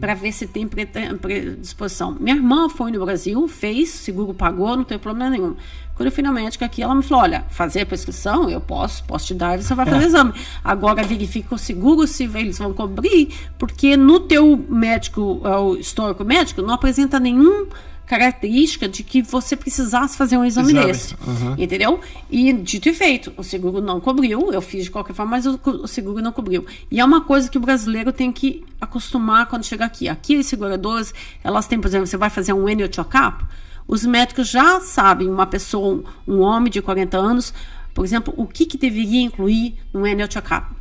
para 0.00 0.14
ver 0.14 0.32
se 0.32 0.46
tem 0.46 0.66
predisposição. 0.66 2.16
Minha 2.18 2.36
irmã 2.36 2.68
foi 2.68 2.90
no 2.90 3.04
Brasil, 3.04 3.46
fez, 3.48 3.90
seguro 3.90 4.34
pagou, 4.34 4.76
não 4.76 4.84
tem 4.84 4.98
problema 4.98 5.30
nenhum. 5.30 5.56
Quando 5.94 6.06
eu 6.06 6.12
fui 6.12 6.22
na 6.22 6.32
médica 6.32 6.64
aqui, 6.64 6.82
ela 6.82 6.94
me 6.94 7.02
falou: 7.02 7.24
olha, 7.24 7.44
fazer 7.50 7.82
a 7.82 7.86
prescrição, 7.86 8.48
eu 8.48 8.58
posso, 8.58 9.04
posso 9.04 9.26
te 9.26 9.34
dar, 9.34 9.60
você 9.60 9.74
vai 9.74 9.84
fazer 9.84 10.04
é. 10.04 10.06
exame. 10.06 10.32
Agora 10.64 11.02
verifica 11.02 11.54
o 11.54 11.58
seguro 11.58 12.06
se 12.06 12.24
eles 12.24 12.56
vão 12.56 12.72
cobrir, 12.72 13.28
porque 13.58 13.98
no 13.98 14.20
teu 14.20 14.56
médico, 14.66 15.42
o 15.44 15.76
histórico 15.76 16.24
médico, 16.24 16.62
não 16.62 16.72
apresenta 16.72 17.20
nenhum 17.20 17.66
característica 18.10 18.88
de 18.88 19.04
que 19.04 19.22
você 19.22 19.54
precisasse 19.54 20.18
fazer 20.18 20.36
um 20.36 20.44
exame, 20.44 20.72
exame. 20.72 20.86
desse. 20.86 21.14
Uhum. 21.24 21.54
Entendeu? 21.56 22.00
E 22.28 22.52
dito 22.52 22.88
e 22.88 22.92
feito, 22.92 23.32
o 23.36 23.44
seguro 23.44 23.80
não 23.80 24.00
cobriu, 24.00 24.52
eu 24.52 24.60
fiz 24.60 24.82
de 24.82 24.90
qualquer 24.90 25.12
forma, 25.12 25.30
mas 25.30 25.46
o, 25.46 25.60
o, 25.64 25.86
seguro 25.86 26.20
não 26.20 26.32
cobriu. 26.32 26.66
E 26.90 26.98
é 26.98 27.04
uma 27.04 27.20
coisa 27.20 27.48
que 27.48 27.56
o 27.56 27.60
brasileiro 27.60 28.12
tem 28.12 28.32
que 28.32 28.64
acostumar 28.80 29.46
quando 29.46 29.62
chega 29.62 29.84
aqui. 29.84 30.08
Aqui 30.08 30.36
as 30.36 30.46
seguradoras, 30.46 31.14
elas 31.44 31.68
têm, 31.68 31.80
por 31.80 31.86
exemplo, 31.86 32.08
você 32.08 32.16
vai 32.16 32.30
fazer 32.30 32.52
um 32.52 32.66
annual 32.66 32.88
check-up, 32.88 33.44
os 33.86 34.04
médicos 34.04 34.48
já 34.48 34.80
sabem, 34.80 35.28
uma 35.28 35.46
pessoa, 35.46 36.02
um 36.26 36.40
homem 36.40 36.68
de 36.68 36.82
40 36.82 37.16
anos, 37.16 37.54
por 37.94 38.04
exemplo, 38.04 38.34
o 38.36 38.44
que, 38.44 38.66
que 38.66 38.76
deveria 38.76 39.20
incluir 39.20 39.76
no 39.92 40.04
annual 40.04 40.26
check-up. 40.28 40.79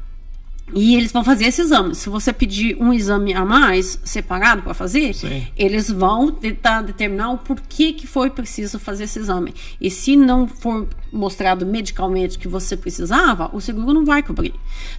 E 0.73 0.95
eles 0.95 1.11
vão 1.11 1.23
fazer 1.23 1.45
esse 1.45 1.61
exame. 1.61 1.95
Se 1.95 2.09
você 2.09 2.31
pedir 2.31 2.77
um 2.79 2.93
exame 2.93 3.33
a 3.33 3.43
mais, 3.43 3.99
separado 4.03 4.61
para 4.61 4.73
fazer, 4.73 5.13
Sim. 5.13 5.47
eles 5.57 5.89
vão 5.89 6.31
tentar 6.31 6.81
determinar 6.81 7.31
o 7.31 7.37
porquê 7.37 7.93
que 7.93 8.05
foi 8.05 8.29
preciso 8.29 8.79
fazer 8.79 9.05
esse 9.05 9.19
exame. 9.19 9.53
E 9.79 9.89
se 9.89 10.15
não 10.15 10.47
for 10.47 10.87
mostrado 11.11 11.65
medicalmente 11.65 12.37
que 12.37 12.47
você 12.47 12.77
precisava, 12.77 13.49
o 13.53 13.59
seguro 13.59 13.93
não 13.93 14.05
vai 14.05 14.21
cobrir. 14.21 14.53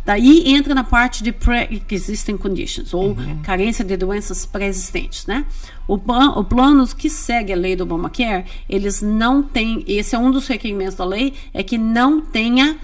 Daí 0.04 0.48
entra 0.48 0.74
na 0.74 0.84
parte 0.84 1.22
de 1.22 1.32
pre-existing 1.32 2.36
conditions, 2.36 2.92
ou 2.92 3.10
uhum. 3.10 3.40
carência 3.42 3.84
de 3.84 3.96
doenças 3.96 4.44
pré-existentes, 4.44 5.26
né? 5.26 5.44
O, 5.86 5.98
plan, 5.98 6.30
o 6.32 6.44
plano 6.44 6.86
que 6.86 7.08
segue 7.08 7.52
a 7.52 7.56
lei 7.56 7.74
do 7.74 7.82
Obamacare, 7.82 8.44
eles 8.68 9.02
não 9.02 9.42
têm, 9.42 9.84
esse 9.86 10.14
é 10.14 10.18
um 10.18 10.30
dos 10.30 10.46
requerimentos 10.46 10.94
da 10.94 11.04
lei, 11.04 11.34
é 11.52 11.62
que 11.62 11.76
não 11.76 12.20
tenha 12.20 12.78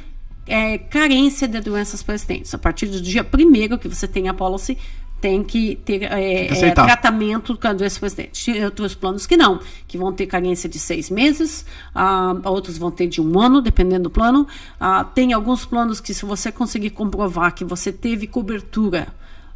é, 0.46 0.78
carência 0.78 1.48
de 1.48 1.60
doenças 1.60 2.02
persistentes. 2.02 2.54
A 2.54 2.58
partir 2.58 2.86
do 2.86 3.00
dia 3.00 3.24
primeiro 3.24 3.78
que 3.78 3.88
você 3.88 4.06
tem 4.06 4.28
a 4.28 4.34
policy, 4.34 4.78
tem 5.20 5.42
que 5.42 5.76
ter 5.76 6.02
é, 6.02 6.46
é, 6.46 6.70
tratamento 6.72 7.56
com 7.56 7.68
a 7.68 7.72
doença 7.72 7.98
persistente. 7.98 8.52
Tem 8.52 8.64
outros 8.64 8.94
planos 8.94 9.26
que 9.26 9.36
não, 9.36 9.60
que 9.88 9.96
vão 9.96 10.12
ter 10.12 10.26
carência 10.26 10.68
de 10.68 10.78
seis 10.78 11.10
meses, 11.10 11.64
ah, 11.94 12.36
outros 12.44 12.76
vão 12.76 12.90
ter 12.90 13.06
de 13.06 13.20
um 13.20 13.40
ano, 13.40 13.62
dependendo 13.62 14.04
do 14.04 14.10
plano. 14.10 14.46
Ah, 14.78 15.04
tem 15.04 15.32
alguns 15.32 15.64
planos 15.64 16.00
que, 16.00 16.12
se 16.12 16.24
você 16.24 16.52
conseguir 16.52 16.90
comprovar 16.90 17.54
que 17.54 17.64
você 17.64 17.90
teve 17.90 18.26
cobertura 18.26 19.08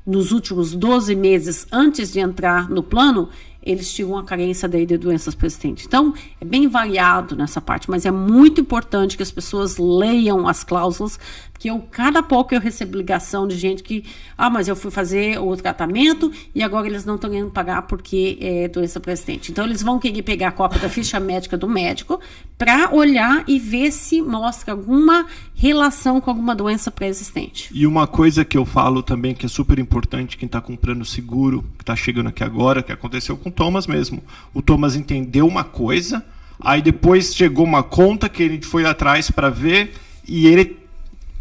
nos 0.06 0.32
últimos 0.32 0.74
12 0.74 1.14
meses 1.14 1.66
antes 1.70 2.12
de 2.12 2.20
entrar 2.20 2.68
no 2.70 2.82
plano, 2.82 3.28
eles 3.62 3.92
tinham 3.92 4.12
uma 4.12 4.24
carência 4.24 4.68
daí 4.68 4.86
de 4.86 4.96
doenças 4.96 5.34
persistentes. 5.34 5.86
Então, 5.86 6.14
é 6.40 6.44
bem 6.44 6.66
variado 6.68 7.36
nessa 7.36 7.60
parte, 7.60 7.90
mas 7.90 8.06
é 8.06 8.10
muito 8.10 8.60
importante 8.60 9.16
que 9.16 9.22
as 9.22 9.30
pessoas 9.30 9.76
leiam 9.76 10.48
as 10.48 10.64
cláusulas, 10.64 11.18
porque 11.60 11.68
eu, 11.68 11.78
cada 11.90 12.22
pouco 12.22 12.54
eu 12.54 12.60
recebo 12.60 12.96
ligação 12.96 13.46
de 13.46 13.54
gente 13.54 13.82
que, 13.82 14.02
ah, 14.38 14.48
mas 14.48 14.66
eu 14.66 14.74
fui 14.74 14.90
fazer 14.90 15.38
o 15.38 15.54
tratamento 15.54 16.32
e 16.54 16.62
agora 16.62 16.86
eles 16.86 17.04
não 17.04 17.16
estão 17.16 17.28
querendo 17.28 17.50
pagar 17.50 17.82
porque 17.82 18.38
é 18.40 18.66
doença 18.66 18.98
persistente. 18.98 19.52
Então, 19.52 19.66
eles 19.66 19.82
vão 19.82 19.98
querer 19.98 20.22
pegar 20.22 20.48
a 20.48 20.52
cópia 20.52 20.80
da 20.80 20.88
ficha 20.88 21.20
médica 21.20 21.58
do 21.58 21.68
médico 21.68 22.18
para 22.56 22.94
olhar 22.94 23.44
e 23.46 23.58
ver 23.58 23.92
se 23.92 24.22
mostra 24.22 24.72
alguma 24.72 25.26
relação 25.54 26.18
com 26.18 26.30
alguma 26.30 26.54
doença 26.54 26.90
pré-existente. 26.90 27.68
E 27.74 27.86
uma 27.86 28.06
coisa 28.06 28.42
que 28.42 28.56
eu 28.56 28.64
falo 28.64 29.02
também 29.02 29.34
que 29.34 29.44
é 29.44 29.48
super 29.48 29.78
importante, 29.78 30.38
quem 30.38 30.46
está 30.46 30.62
comprando 30.62 31.04
seguro, 31.04 31.62
que 31.76 31.82
está 31.82 31.94
chegando 31.94 32.30
aqui 32.30 32.42
agora, 32.42 32.82
que 32.82 32.90
aconteceu 32.90 33.36
com 33.36 33.50
o 33.50 33.52
Thomas 33.52 33.86
mesmo. 33.86 34.22
O 34.54 34.62
Thomas 34.62 34.96
entendeu 34.96 35.46
uma 35.46 35.62
coisa, 35.62 36.24
Aí 36.62 36.82
depois 36.82 37.34
chegou 37.34 37.64
uma 37.64 37.82
conta 37.82 38.28
que 38.28 38.46
gente 38.46 38.66
foi 38.66 38.84
atrás 38.84 39.30
para 39.30 39.48
ver 39.48 39.94
e 40.28 40.46
ele 40.46 40.79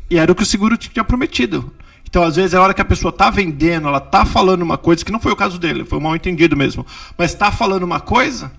e 0.09 0.17
era 0.17 0.31
o 0.31 0.35
que 0.35 0.43
o 0.43 0.45
seguro 0.45 0.77
tinha 0.77 1.03
prometido. 1.03 1.71
Então, 2.03 2.23
às 2.23 2.35
vezes, 2.35 2.53
é 2.53 2.57
a 2.57 2.61
hora 2.61 2.73
que 2.73 2.81
a 2.81 2.85
pessoa 2.85 3.11
está 3.11 3.29
vendendo, 3.29 3.87
ela 3.87 3.99
está 3.99 4.25
falando 4.25 4.63
uma 4.63 4.77
coisa, 4.77 5.05
que 5.05 5.11
não 5.11 5.19
foi 5.19 5.31
o 5.31 5.35
caso 5.35 5.59
dele, 5.59 5.85
foi 5.85 5.99
um 5.99 6.01
mal 6.01 6.15
entendido 6.15 6.57
mesmo, 6.57 6.85
mas 7.15 7.31
está 7.31 7.51
falando 7.51 7.83
uma 7.83 7.99
coisa, 7.99 8.51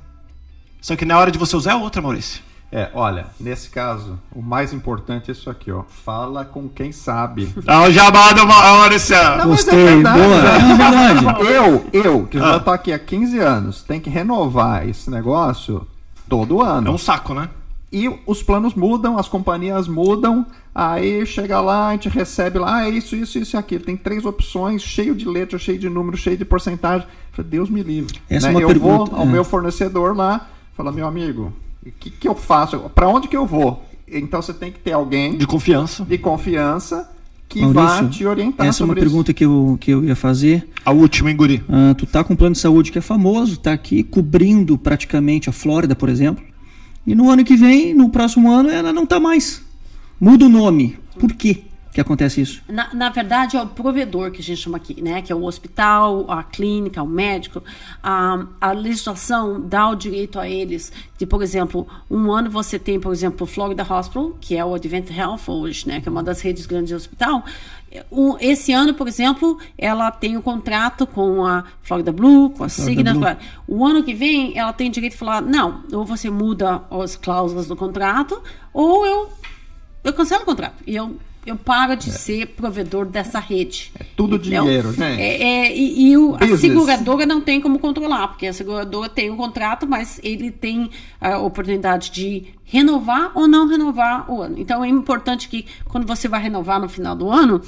só 0.81 0.95
que 0.95 1.05
na 1.05 1.19
hora 1.19 1.31
de 1.31 1.39
você 1.39 1.57
usar 1.57 1.73
é 1.73 1.75
outra, 1.75 2.01
Maurício. 2.01 2.43
É, 2.73 2.89
olha, 2.95 3.27
nesse 3.41 3.69
caso, 3.69 4.17
o 4.33 4.41
mais 4.41 4.73
importante 4.73 5.29
é 5.29 5.33
isso 5.33 5.51
aqui, 5.51 5.73
ó. 5.73 5.83
Fala 6.05 6.45
com 6.45 6.69
quem 6.69 6.93
sabe. 6.93 7.53
Ah, 7.67 7.83
o 7.83 7.91
jabá 7.91 8.33
do 8.33 8.47
Maurício. 8.47 9.17
Gostei, 9.45 9.81
é 9.81 9.87
verdade, 9.97 10.19
boa. 10.21 10.37
É 10.37 10.59
verdade. 10.59 11.43
Eu, 11.51 11.87
eu, 11.93 12.27
que 12.27 12.39
ah. 12.39 12.53
já 12.53 12.61
tô 12.61 12.71
aqui 12.71 12.93
há 12.93 12.99
15 12.99 13.39
anos, 13.41 13.83
tem 13.83 14.01
que 14.01 14.09
renovar 14.09 14.89
esse 14.89 15.11
negócio 15.11 15.87
todo 16.29 16.63
ano. 16.63 16.89
É 16.89 16.91
um 16.93 16.99
saco, 16.99 17.35
né? 17.35 17.49
E 17.93 18.09
os 18.25 18.41
planos 18.41 18.75
mudam, 18.75 19.19
as 19.19 19.29
companhias 19.29 19.89
mudam, 19.89 20.47
aí 20.73 21.27
chega 21.27 21.61
lá, 21.61 21.89
a 21.89 21.93
gente 21.93 22.09
recebe 22.09 22.59
lá, 22.59 22.77
ah, 22.77 22.87
é 22.87 22.91
isso, 22.91 23.17
isso, 23.17 23.37
isso 23.37 23.57
e 23.57 23.59
aquilo. 23.59 23.83
Tem 23.83 23.97
três 23.97 24.25
opções, 24.25 24.81
cheio 24.81 25.15
de 25.15 25.29
letra, 25.29 25.59
cheio 25.59 25.79
de 25.79 25.89
número, 25.89 26.17
cheio 26.17 26.37
de 26.37 26.45
porcentagem. 26.45 27.07
Deus 27.43 27.71
me 27.71 27.83
livre. 27.83 28.21
Essa 28.29 28.49
né? 28.49 28.53
é 28.53 28.57
uma 28.57 28.63
eu 28.63 28.69
pergunta, 28.69 29.11
vou 29.11 29.21
ao 29.21 29.27
é. 29.27 29.29
meu 29.29 29.43
fornecedor 29.43 30.15
lá, 30.15 30.49
fala, 30.77 30.93
meu 30.93 31.07
amigo, 31.07 31.53
o 31.85 31.91
que, 31.91 32.11
que 32.11 32.29
eu 32.29 32.35
faço? 32.35 32.79
Para 32.95 33.09
onde 33.09 33.29
que 33.29 33.37
eu 33.37 33.47
vou? 33.47 33.83
Então 34.07 34.43
você 34.43 34.53
tem 34.53 34.71
que 34.71 34.79
ter 34.79 34.93
alguém 34.93 35.37
de 35.37 35.47
confiança, 35.47 36.05
de 36.05 36.19
confiança 36.19 37.09
que 37.49 37.61
Maurício, 37.61 37.83
vá 37.83 38.09
te 38.09 38.27
orientar 38.27 38.67
essa 38.67 38.83
é 38.83 38.85
uma 38.85 38.95
pergunta 38.95 39.33
que 39.33 39.45
eu, 39.45 39.77
que 39.81 39.91
eu 39.91 40.05
ia 40.05 40.15
fazer. 40.15 40.69
A 40.85 40.93
última, 40.93 41.31
hein, 41.31 41.37
Guri? 41.37 41.65
Ah, 41.69 41.95
tu 41.95 42.07
tá 42.07 42.23
com 42.23 42.35
um 42.35 42.37
plano 42.37 42.55
de 42.55 42.61
saúde 42.61 42.93
que 42.93 42.99
é 42.99 43.01
famoso, 43.01 43.59
tá 43.59 43.73
aqui 43.73 44.05
cobrindo 44.05 44.79
praticamente 44.79 45.49
a 45.49 45.53
Flórida, 45.53 45.97
por 45.97 46.09
exemplo. 46.09 46.45
E 47.07 47.15
no 47.15 47.31
ano 47.31 47.45
que 47.45 47.57
vem, 47.57 47.95
no 47.95 48.11
próximo 48.11 48.51
ano, 48.51 48.71
ela 48.71 48.93
não 48.93 49.07
tá 49.07 49.19
mais. 49.19 49.63
Muda 50.21 50.47
o 50.47 50.49
nome. 50.49 50.99
Por 51.19 51.33
quê? 51.33 51.63
Que 51.93 52.01
acontece 52.01 52.41
isso? 52.41 52.63
Na, 52.69 52.95
na, 52.95 53.09
verdade, 53.09 53.57
é 53.57 53.63
o 53.63 53.67
provedor 53.67 54.31
que 54.31 54.41
a 54.41 54.45
gente 54.45 54.61
chama 54.61 54.77
aqui, 54.77 55.03
né? 55.03 55.23
Que 55.23 55.33
é 55.33 55.35
o 55.35 55.43
hospital, 55.45 56.31
a 56.31 56.45
clínica, 56.45 57.03
o 57.03 57.07
médico. 57.07 57.63
A, 58.03 58.47
a 58.61 58.73
legislação 58.73 59.61
dá 59.61 59.89
o 59.89 59.97
direito 59.97 60.39
a 60.39 60.49
eles 60.49 60.93
de, 61.19 61.27
por 61.27 61.43
exemplo, 61.43 61.89
um 62.09 62.31
ano 62.31 62.49
você 62.49 62.79
tem, 62.79 63.01
por 63.01 63.13
exemplo, 63.13 63.45
o 63.45 63.47
Florida 63.47 63.83
Hospital, 63.83 64.37
que 64.41 64.57
é 64.57 64.65
o 64.65 64.75
Advent 64.75 65.11
Health 65.11 65.49
hoje, 65.49 65.89
né? 65.89 66.01
Que 66.01 66.09
é 66.09 66.13
uma 66.13 66.23
das 66.23 66.41
redes 66.41 66.65
grandes 66.65 66.89
de 66.89 66.95
hospital. 66.95 67.45
Um, 68.11 68.37
esse 68.39 68.73
ano, 68.73 68.95
por 68.95 69.09
exemplo, 69.09 69.59
ela 69.77 70.13
tem 70.13 70.37
um 70.37 70.43
contrato 70.43 71.09
com 71.09 71.45
a 71.45 71.65
Florida 71.83 72.13
Blue, 72.13 72.51
com 72.51 72.63
a 72.63 72.69
Cigna. 72.69 73.37
O 73.67 73.85
ano 73.85 74.05
que 74.05 74.15
vem, 74.15 74.57
ela 74.57 74.73
tem 74.73 74.89
direito 74.93 75.15
de 75.15 75.19
falar, 75.19 75.43
não, 75.43 75.83
ou 75.93 76.05
você 76.05 76.31
muda 76.31 76.83
as 76.89 77.17
cláusulas 77.17 77.67
do 77.67 77.75
contrato, 77.75 78.41
ou 78.73 79.05
eu, 79.05 79.29
eu 80.05 80.13
cancelo 80.13 80.43
o 80.43 80.47
contrato. 80.47 80.77
E 80.87 80.95
eu 80.95 81.17
eu 81.47 81.57
paro 81.57 81.97
de 81.97 82.11
é. 82.11 82.13
ser 82.13 82.47
provedor 82.49 83.07
dessa 83.07 83.39
rede. 83.39 83.93
É 83.99 84.05
tudo 84.17 84.37
então, 84.37 84.65
dinheiro, 84.65 84.93
né? 84.97 85.21
É, 85.21 85.43
é, 85.43 85.77
e, 85.77 86.11
e 86.11 86.17
o, 86.17 86.37
a 86.37 86.57
seguradora 86.57 87.25
não 87.25 87.41
tem 87.41 87.61
como 87.61 87.79
controlar, 87.79 88.29
porque 88.29 88.47
a 88.47 88.53
seguradora 88.53 89.09
tem 89.09 89.31
um 89.31 89.37
contrato, 89.37 89.87
mas 89.87 90.21
ele 90.23 90.51
tem 90.51 90.91
a 91.21 91.39
oportunidade 91.39 92.11
de 92.11 92.47
renovar 92.65 93.33
ou 93.35 93.49
não 93.49 93.67
renovar 93.67 94.31
o 94.31 94.41
ano. 94.43 94.57
Então 94.59 94.85
é 94.85 94.89
importante 94.89 95.49
que 95.49 95.67
quando 95.87 96.07
você 96.07 96.29
vai 96.29 96.43
renovar 96.43 96.81
no 96.81 96.89
final 96.89 97.17
do 97.17 97.31
ano, 97.31 97.63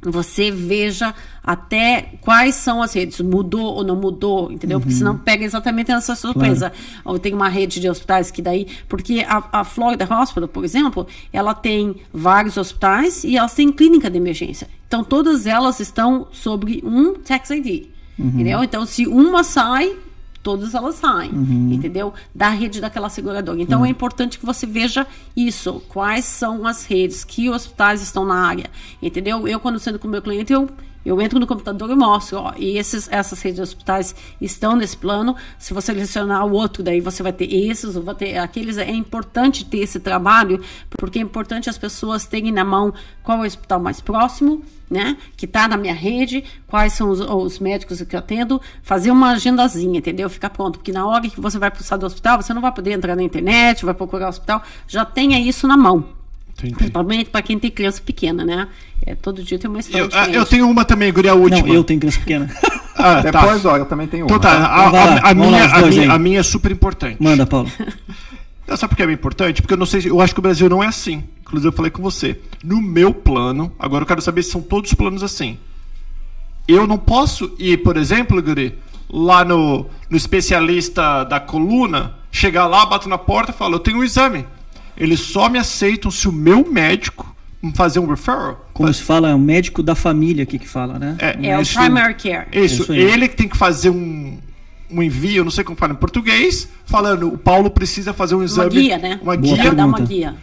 você 0.00 0.50
veja 0.50 1.14
até 1.42 2.14
quais 2.20 2.54
são 2.54 2.82
as 2.82 2.92
redes, 2.92 3.20
mudou 3.20 3.74
ou 3.74 3.84
não 3.84 3.96
mudou, 3.96 4.52
entendeu? 4.52 4.78
Uhum. 4.78 4.82
Porque 4.82 4.94
senão 4.94 5.18
pega 5.18 5.44
exatamente 5.44 5.90
essa 5.90 6.14
surpresa. 6.14 6.70
Claro. 6.70 6.84
Ou 7.04 7.18
tem 7.18 7.34
uma 7.34 7.48
rede 7.48 7.80
de 7.80 7.88
hospitais 7.88 8.30
que 8.30 8.40
daí, 8.40 8.66
porque 8.88 9.24
a, 9.26 9.60
a 9.60 9.64
Florida 9.64 10.04
Hospital, 10.04 10.48
por 10.48 10.64
exemplo, 10.64 11.06
ela 11.32 11.54
tem 11.54 11.96
vários 12.12 12.56
hospitais 12.56 13.24
e 13.24 13.36
elas 13.36 13.54
têm 13.54 13.72
clínica 13.72 14.08
de 14.08 14.16
emergência. 14.16 14.68
Então 14.86 15.02
todas 15.02 15.46
elas 15.46 15.80
estão 15.80 16.28
sobre 16.30 16.82
um 16.84 17.14
tax 17.14 17.50
ID. 17.50 17.86
Uhum. 18.18 18.26
Entendeu? 18.26 18.64
Então, 18.64 18.84
se 18.84 19.06
uma 19.06 19.44
sai, 19.44 19.96
todas 20.42 20.74
elas 20.74 20.96
saem, 20.96 21.30
uhum. 21.30 21.72
entendeu? 21.72 22.12
Da 22.34 22.48
rede 22.48 22.80
daquela 22.80 23.08
seguradora. 23.08 23.60
Então 23.60 23.80
uhum. 23.80 23.86
é 23.86 23.88
importante 23.88 24.38
que 24.38 24.46
você 24.46 24.66
veja 24.66 25.06
isso, 25.36 25.82
quais 25.88 26.24
são 26.24 26.66
as 26.66 26.84
redes, 26.84 27.24
que 27.24 27.50
hospitais 27.50 28.02
estão 28.02 28.24
na 28.24 28.46
área, 28.46 28.70
entendeu? 29.02 29.46
Eu 29.46 29.60
quando 29.60 29.78
sendo 29.78 29.98
com 29.98 30.08
o 30.08 30.10
meu 30.10 30.22
cliente, 30.22 30.52
eu 30.52 30.68
eu 31.04 31.20
entro 31.20 31.38
no 31.38 31.46
computador 31.46 31.90
e 31.90 31.94
mostro, 31.94 32.38
ó, 32.38 32.52
e 32.56 32.76
esses, 32.76 33.08
essas 33.10 33.40
redes 33.40 33.56
de 33.56 33.62
hospitais 33.62 34.14
estão 34.40 34.76
nesse 34.76 34.96
plano. 34.96 35.36
Se 35.58 35.72
você 35.72 35.92
selecionar 35.92 36.46
o 36.46 36.52
outro, 36.52 36.82
daí 36.82 37.00
você 37.00 37.22
vai 37.22 37.32
ter 37.32 37.52
esses, 37.52 37.94
vai 37.94 38.14
ter 38.14 38.36
aqueles. 38.38 38.76
É 38.78 38.90
importante 38.90 39.64
ter 39.64 39.78
esse 39.78 40.00
trabalho, 40.00 40.60
porque 40.90 41.18
é 41.18 41.22
importante 41.22 41.70
as 41.70 41.78
pessoas 41.78 42.26
terem 42.26 42.52
na 42.52 42.64
mão 42.64 42.92
qual 43.22 43.38
é 43.38 43.42
o 43.42 43.46
hospital 43.46 43.80
mais 43.80 44.00
próximo, 44.00 44.62
né? 44.90 45.16
Que 45.36 45.44
está 45.44 45.66
na 45.68 45.76
minha 45.76 45.94
rede, 45.94 46.44
quais 46.66 46.92
são 46.92 47.10
os, 47.10 47.20
os, 47.20 47.58
médicos 47.58 48.02
que 48.02 48.14
eu 48.14 48.20
atendo, 48.20 48.60
fazer 48.82 49.10
uma 49.10 49.30
agendazinha, 49.30 49.98
entendeu? 49.98 50.28
Ficar 50.28 50.50
pronto, 50.50 50.78
porque 50.78 50.92
na 50.92 51.06
hora 51.06 51.28
que 51.28 51.40
você 51.40 51.58
vai 51.58 51.70
precisar 51.70 51.96
do 51.96 52.06
hospital, 52.06 52.40
você 52.42 52.52
não 52.52 52.60
vai 52.60 52.72
poder 52.72 52.92
entrar 52.92 53.16
na 53.16 53.22
internet, 53.22 53.84
vai 53.84 53.94
procurar 53.94 54.26
o 54.26 54.30
hospital, 54.30 54.62
já 54.86 55.04
tenha 55.04 55.38
isso 55.38 55.66
na 55.66 55.76
mão. 55.76 56.17
Entendi. 56.58 56.74
Principalmente 56.74 57.30
para 57.30 57.42
quem 57.42 57.58
tem 57.58 57.70
criança 57.70 58.02
pequena, 58.04 58.44
né? 58.44 58.68
É, 59.06 59.14
todo 59.14 59.42
dia 59.42 59.58
tem 59.58 59.70
uma 59.70 59.78
história 59.78 60.04
eu, 60.04 60.10
ah, 60.12 60.28
eu 60.28 60.44
tenho 60.44 60.68
uma 60.68 60.84
também, 60.84 61.12
Guria, 61.12 61.32
a 61.32 61.34
última. 61.34 61.68
Não, 61.68 61.74
eu 61.74 61.84
tenho 61.84 62.00
criança 62.00 62.18
pequena. 62.18 62.50
ah, 62.96 63.22
tá. 63.22 63.30
Depois, 63.30 63.64
ó, 63.64 63.76
eu 63.76 63.86
também 63.86 64.08
tenho 64.08 64.24
então, 64.24 64.36
uma. 64.36 64.44
Então 64.44 64.60
tá, 64.60 64.66
a, 64.66 64.88
a, 64.88 65.30
a, 65.30 65.34
minha, 65.34 65.64
a, 65.64 65.82
minha, 65.82 66.12
a 66.12 66.18
minha 66.18 66.40
é 66.40 66.42
super 66.42 66.72
importante. 66.72 67.16
Manda, 67.22 67.46
Paulo. 67.46 67.70
Sabe 68.76 68.90
por 68.90 68.96
que 68.96 69.02
é 69.02 69.12
importante? 69.12 69.62
Porque 69.62 69.72
eu 69.72 69.78
não 69.78 69.86
sei, 69.86 70.02
eu 70.04 70.20
acho 70.20 70.34
que 70.34 70.40
o 70.40 70.42
Brasil 70.42 70.68
não 70.68 70.82
é 70.82 70.88
assim. 70.88 71.24
Inclusive 71.40 71.68
eu 71.68 71.72
falei 71.72 71.90
com 71.90 72.02
você. 72.02 72.38
No 72.62 72.82
meu 72.82 73.14
plano, 73.14 73.72
agora 73.78 74.02
eu 74.02 74.06
quero 74.06 74.20
saber 74.20 74.42
se 74.42 74.50
são 74.50 74.60
todos 74.60 74.90
os 74.90 74.94
planos 74.94 75.22
assim. 75.22 75.58
Eu 76.66 76.86
não 76.86 76.98
posso 76.98 77.54
ir, 77.58 77.78
por 77.78 77.96
exemplo, 77.96 78.42
Guri, 78.42 78.78
lá 79.08 79.42
no, 79.42 79.86
no 80.10 80.16
especialista 80.16 81.24
da 81.24 81.40
coluna, 81.40 82.16
chegar 82.30 82.66
lá, 82.66 82.84
bato 82.84 83.08
na 83.08 83.16
porta 83.16 83.52
e 83.52 83.54
falo, 83.54 83.76
eu 83.76 83.80
tenho 83.80 83.98
um 83.98 84.04
exame. 84.04 84.44
Eles 84.98 85.20
só 85.20 85.48
me 85.48 85.58
aceitam 85.58 86.10
se 86.10 86.28
o 86.28 86.32
meu 86.32 86.70
médico 86.70 87.34
fazer 87.74 88.00
um 88.00 88.06
referral. 88.06 88.68
Como 88.72 88.92
se 88.92 89.02
fala, 89.02 89.30
é 89.30 89.34
o 89.34 89.38
médico 89.38 89.82
da 89.82 89.94
família 89.94 90.42
aqui 90.42 90.58
que 90.58 90.68
fala, 90.68 90.98
né? 90.98 91.16
É, 91.18 91.48
é 91.48 91.60
isso, 91.60 91.78
o 91.78 91.82
primary 91.82 92.14
care. 92.14 92.46
Isso, 92.52 92.82
isso 92.82 92.92
ele 92.92 93.28
que 93.28 93.36
tem 93.36 93.48
que 93.48 93.56
fazer 93.56 93.90
um, 93.90 94.38
um 94.90 95.02
envio, 95.02 95.44
não 95.44 95.50
sei 95.50 95.64
como 95.64 95.76
fala 95.76 95.92
em 95.92 95.96
português, 95.96 96.68
falando, 96.86 97.28
o 97.28 97.38
Paulo 97.38 97.70
precisa 97.70 98.12
fazer 98.12 98.34
um 98.34 98.42
exame. 98.42 98.70
Uma 98.70 98.80
guia, 98.80 98.98
né? 98.98 99.20
Uma 99.22 99.36
guia. 99.36 99.74
Dar 99.74 99.86
uma 99.86 100.00
guia. 100.00 100.34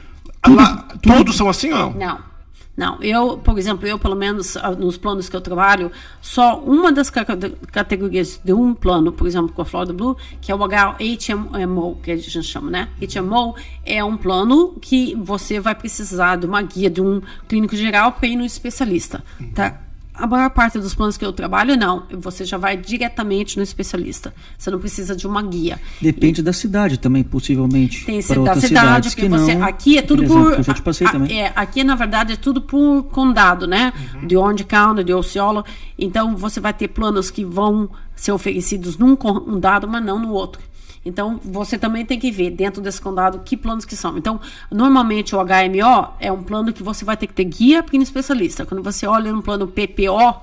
Tudo, 0.42 0.58
Lá, 0.58 0.88
tudo, 1.02 1.16
todos 1.16 1.36
são 1.36 1.50
assim 1.50 1.72
ou 1.72 1.80
não? 1.80 1.94
Não. 1.94 2.35
Não, 2.76 3.02
eu, 3.02 3.38
por 3.38 3.58
exemplo, 3.58 3.88
eu 3.88 3.98
pelo 3.98 4.16
menos 4.16 4.58
ah, 4.58 4.72
nos 4.72 4.98
planos 4.98 5.30
que 5.30 5.36
eu 5.36 5.42
trabalho, 5.42 5.92
só 6.22 6.60
uma 6.60 6.92
das 6.92 7.10
categorias 7.10 8.40
de 8.44 8.52
um 8.52 8.74
plano, 8.74 9.14
por 9.14 9.26
exemplo, 9.26 9.54
com 9.54 9.62
a 9.62 9.66
Florida 9.66 9.94
Blue, 9.94 10.18
que 10.42 10.52
é 10.52 10.56
o 10.56 10.60
HMO, 10.60 11.96
que 12.04 12.12
a 12.12 12.18
gente 12.18 12.44
chama, 12.44 12.70
né? 12.70 12.90
HMO 13.00 13.56
é 13.86 14.04
um 14.04 14.18
plano 14.18 14.76
que 14.82 15.16
você 15.16 15.60
vai 15.60 15.74
precisar 15.74 16.36
de 16.36 16.46
uma 16.46 16.62
guia 16.62 16.90
de 16.90 17.02
um 17.02 17.22
clínico 17.48 17.76
geral 17.78 18.12
para 18.12 18.28
ir 18.28 18.36
no 18.36 18.44
especialista, 18.44 19.24
tá? 19.54 19.85
A 20.18 20.26
maior 20.26 20.50
parte 20.50 20.80
dos 20.80 20.96
planos 20.96 21.18
que 21.18 21.26
eu 21.26 21.34
trabalho, 21.34 21.76
não. 21.76 22.04
Você 22.12 22.46
já 22.46 22.58
vai 22.58 22.78
diretamente 22.78 23.58
no 23.58 23.64
especialista. 23.64 24.34
Você 24.58 24.72
não 24.72 24.80
precisa 24.80 25.16
de 25.16 25.28
uma 25.28 25.42
guia. 25.42 25.80
Depende 26.02 26.42
e, 26.42 26.44
da 26.44 26.54
cidade 26.54 26.98
também, 26.98 27.24
possivelmente. 27.24 28.06
Tem 28.06 28.22
da 28.44 28.56
cidade, 28.56 29.10
porque 29.10 29.28
você. 29.28 29.56
Não, 29.56 29.64
aqui 29.64 29.98
é 29.98 30.02
tudo 30.02 30.24
por. 30.24 30.32
Exemplo, 30.32 30.50
por 30.52 30.60
eu 30.60 30.64
já 30.64 30.74
te 30.74 30.82
passei 30.82 31.08
a, 31.08 31.12
também. 31.12 31.42
É, 31.42 31.52
aqui, 31.56 31.84
na 31.84 31.96
verdade, 31.96 32.34
é 32.34 32.36
tudo 32.36 32.62
por 32.62 33.04
condado, 33.12 33.68
né? 33.68 33.92
Uhum. 34.14 34.28
De 34.28 34.38
Orange 34.38 34.64
County, 34.64 35.04
de 35.04 35.14
Osceola. 35.14 35.66
Então, 36.00 36.36
você 36.36 36.60
vai 36.60 36.74
ter 36.74 36.88
planos 36.88 37.30
que 37.30 37.44
vão 37.44 37.90
ser 38.16 38.32
oferecidos 38.32 38.98
num 38.98 39.16
condado, 39.16 39.88
mas 39.88 40.04
não 40.04 40.18
no 40.18 40.32
outro. 40.32 40.62
Então, 41.06 41.40
você 41.44 41.78
também 41.78 42.04
tem 42.04 42.20
que 42.20 42.32
ver 42.32 42.50
dentro 42.50 42.82
desse 42.82 43.00
condado 43.00 43.40
que 43.46 43.56
planos 43.56 43.86
que 43.86 43.96
são. 43.96 44.18
Então, 44.18 44.42
normalmente 44.72 45.36
o 45.36 45.40
HMO 45.40 46.14
é 46.20 46.32
um 46.32 46.42
plano 46.42 46.74
que 46.74 46.82
você 46.82 47.06
vai 47.06 47.16
ter 47.16 47.28
que 47.28 47.34
ter 47.34 47.44
guia 47.44 47.84
para 47.84 47.96
especialista. 47.98 48.66
Quando 48.66 48.82
você 48.82 49.06
olha 49.06 49.32
no 49.32 49.44
plano 49.44 49.68
PPO, 49.68 50.42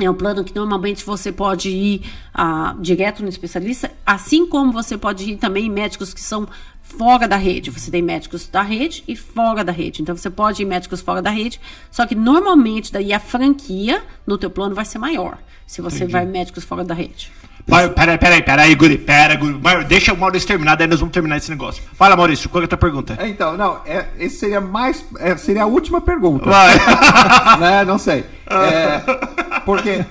é 0.00 0.08
um 0.08 0.14
plano 0.14 0.44
que 0.44 0.54
normalmente 0.54 1.04
você 1.04 1.32
pode 1.32 1.70
ir 1.70 2.02
ah, 2.32 2.76
direto 2.78 3.22
no 3.22 3.28
especialista, 3.28 3.90
assim 4.06 4.46
como 4.46 4.70
você 4.70 4.96
pode 4.96 5.28
ir 5.32 5.36
também 5.36 5.66
em 5.66 5.70
médicos 5.70 6.14
que 6.14 6.20
são 6.20 6.46
fora 6.80 7.26
da 7.26 7.36
rede. 7.36 7.70
Você 7.70 7.90
tem 7.90 8.00
médicos 8.00 8.46
da 8.46 8.62
rede 8.62 9.02
e 9.08 9.16
fora 9.16 9.64
da 9.64 9.72
rede. 9.72 10.00
Então 10.00 10.16
você 10.16 10.30
pode 10.30 10.62
ir 10.62 10.66
médicos 10.66 11.00
fora 11.00 11.20
da 11.20 11.30
rede, 11.30 11.60
só 11.90 12.06
que 12.06 12.14
normalmente 12.14 12.92
daí 12.92 13.12
a 13.12 13.18
franquia 13.18 14.02
no 14.24 14.38
teu 14.38 14.50
plano 14.50 14.74
vai 14.74 14.84
ser 14.84 14.98
maior, 14.98 15.36
se 15.66 15.82
você 15.82 15.96
Entendi. 15.96 16.12
vai 16.12 16.24
médicos 16.24 16.62
fora 16.62 16.84
da 16.84 16.94
rede. 16.94 17.32
Vai, 17.68 17.90
peraí, 17.90 18.16
peraí, 18.16 18.42
peraí, 18.42 18.74
Guri, 18.74 18.96
pera, 18.96 19.36
Guri. 19.36 19.60
Deixa 19.86 20.14
o 20.14 20.16
Maurício 20.16 20.48
terminar, 20.48 20.74
daí 20.74 20.86
nós 20.86 21.00
vamos 21.00 21.12
terminar 21.12 21.36
esse 21.36 21.50
negócio. 21.50 21.82
Fala, 21.92 22.16
Maurício, 22.16 22.48
qual 22.48 22.62
é 22.62 22.64
a 22.64 22.68
tua 22.68 22.78
pergunta? 22.78 23.14
É, 23.20 23.28
então, 23.28 23.58
não, 23.58 23.82
é, 23.84 24.06
esse 24.18 24.38
seria 24.38 24.58
mais. 24.58 25.04
É, 25.18 25.36
seria 25.36 25.64
a 25.64 25.66
última 25.66 26.00
pergunta. 26.00 26.48
Vai. 26.48 26.74
né, 27.60 27.84
não 27.84 27.98
sei. 27.98 28.24
É, 28.48 29.02
porque 29.66 30.02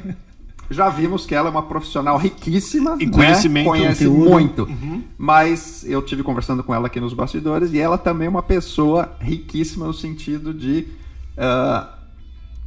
já 0.70 0.88
vimos 0.88 1.26
que 1.26 1.34
ela 1.34 1.48
é 1.48 1.52
uma 1.52 1.64
profissional 1.64 2.16
riquíssima. 2.16 2.96
Em 3.00 3.08
né? 3.08 3.12
conhecimento. 3.12 3.66
Conhece 3.66 4.06
conteúdo. 4.06 4.30
muito. 4.30 4.64
Uhum. 4.64 5.04
Mas 5.18 5.84
eu 5.88 6.04
tive 6.04 6.22
conversando 6.22 6.64
com 6.64 6.76
ela 6.76 6.86
aqui 6.86 7.00
nos 7.00 7.14
bastidores 7.14 7.74
e 7.74 7.80
ela 7.80 7.98
também 7.98 8.28
é 8.28 8.30
uma 8.30 8.44
pessoa 8.44 9.14
riquíssima 9.20 9.88
no 9.88 9.94
sentido 9.94 10.54
de. 10.54 10.88
Uh, 11.36 11.98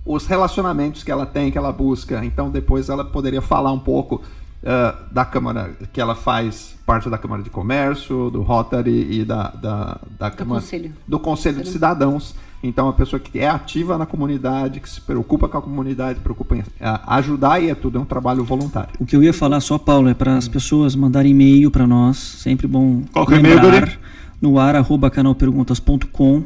os 0.05 0.27
relacionamentos 0.27 1.05
que 1.05 1.11
ela 1.11 1.27
tem, 1.27 1.51
que 1.51 1.59
ela 1.59 1.71
busca. 1.71 2.25
Então, 2.25 2.51
depois 2.51 2.89
ela 2.89 3.05
poderia 3.05 3.43
falar 3.43 3.71
um 3.71 3.79
pouco 3.79 4.23
uh, 4.63 5.13
da 5.13 5.25
Câmara, 5.25 5.75
que 5.93 6.01
ela 6.01 6.15
faz 6.15 6.77
parte 6.87 7.09
da 7.09 7.19
Câmara 7.19 7.43
de 7.43 7.51
Comércio, 7.51 8.31
do 8.31 8.43
Rotary 8.43 9.21
e 9.21 9.25
da, 9.25 9.49
da, 9.51 10.01
da 10.19 10.29
do 10.29 10.37
Câmara, 10.37 10.61
Conselho, 10.61 10.93
do 11.07 11.19
Conselho 11.19 11.63
de 11.63 11.69
Cidadãos. 11.69 12.35
Então, 12.63 12.85
é 12.85 12.89
uma 12.89 12.95
pessoa 12.95 13.19
que 13.19 13.39
é 13.39 13.49
ativa 13.49 13.97
na 13.97 14.05
comunidade, 14.05 14.81
que 14.81 14.89
se 14.89 15.01
preocupa 15.01 15.49
com 15.49 15.57
a 15.57 15.63
comunidade, 15.63 16.21
preocupa 16.21 16.57
em 16.57 16.63
ajudar 17.07 17.59
e 17.63 17.71
é 17.71 17.75
tudo, 17.75 17.97
é 17.97 18.01
um 18.03 18.05
trabalho 18.05 18.45
voluntário. 18.45 18.91
O 18.99 19.07
que 19.07 19.17
eu 19.17 19.23
ia 19.23 19.33
falar 19.33 19.61
só, 19.61 19.79
Paulo, 19.79 20.09
é 20.09 20.15
para 20.15 20.37
as 20.37 20.47
pessoas 20.47 20.95
mandarem 20.95 21.31
e-mail 21.31 21.71
para 21.71 21.87
nós, 21.87 22.19
sempre 22.19 22.67
bom 22.67 23.03
Qual 23.13 23.27
é 23.33 23.37
lembrar, 23.37 23.99
no 24.43 24.59
ar, 24.59 24.77
arroba 24.77 25.11
canalperguntas.com, 25.11 26.45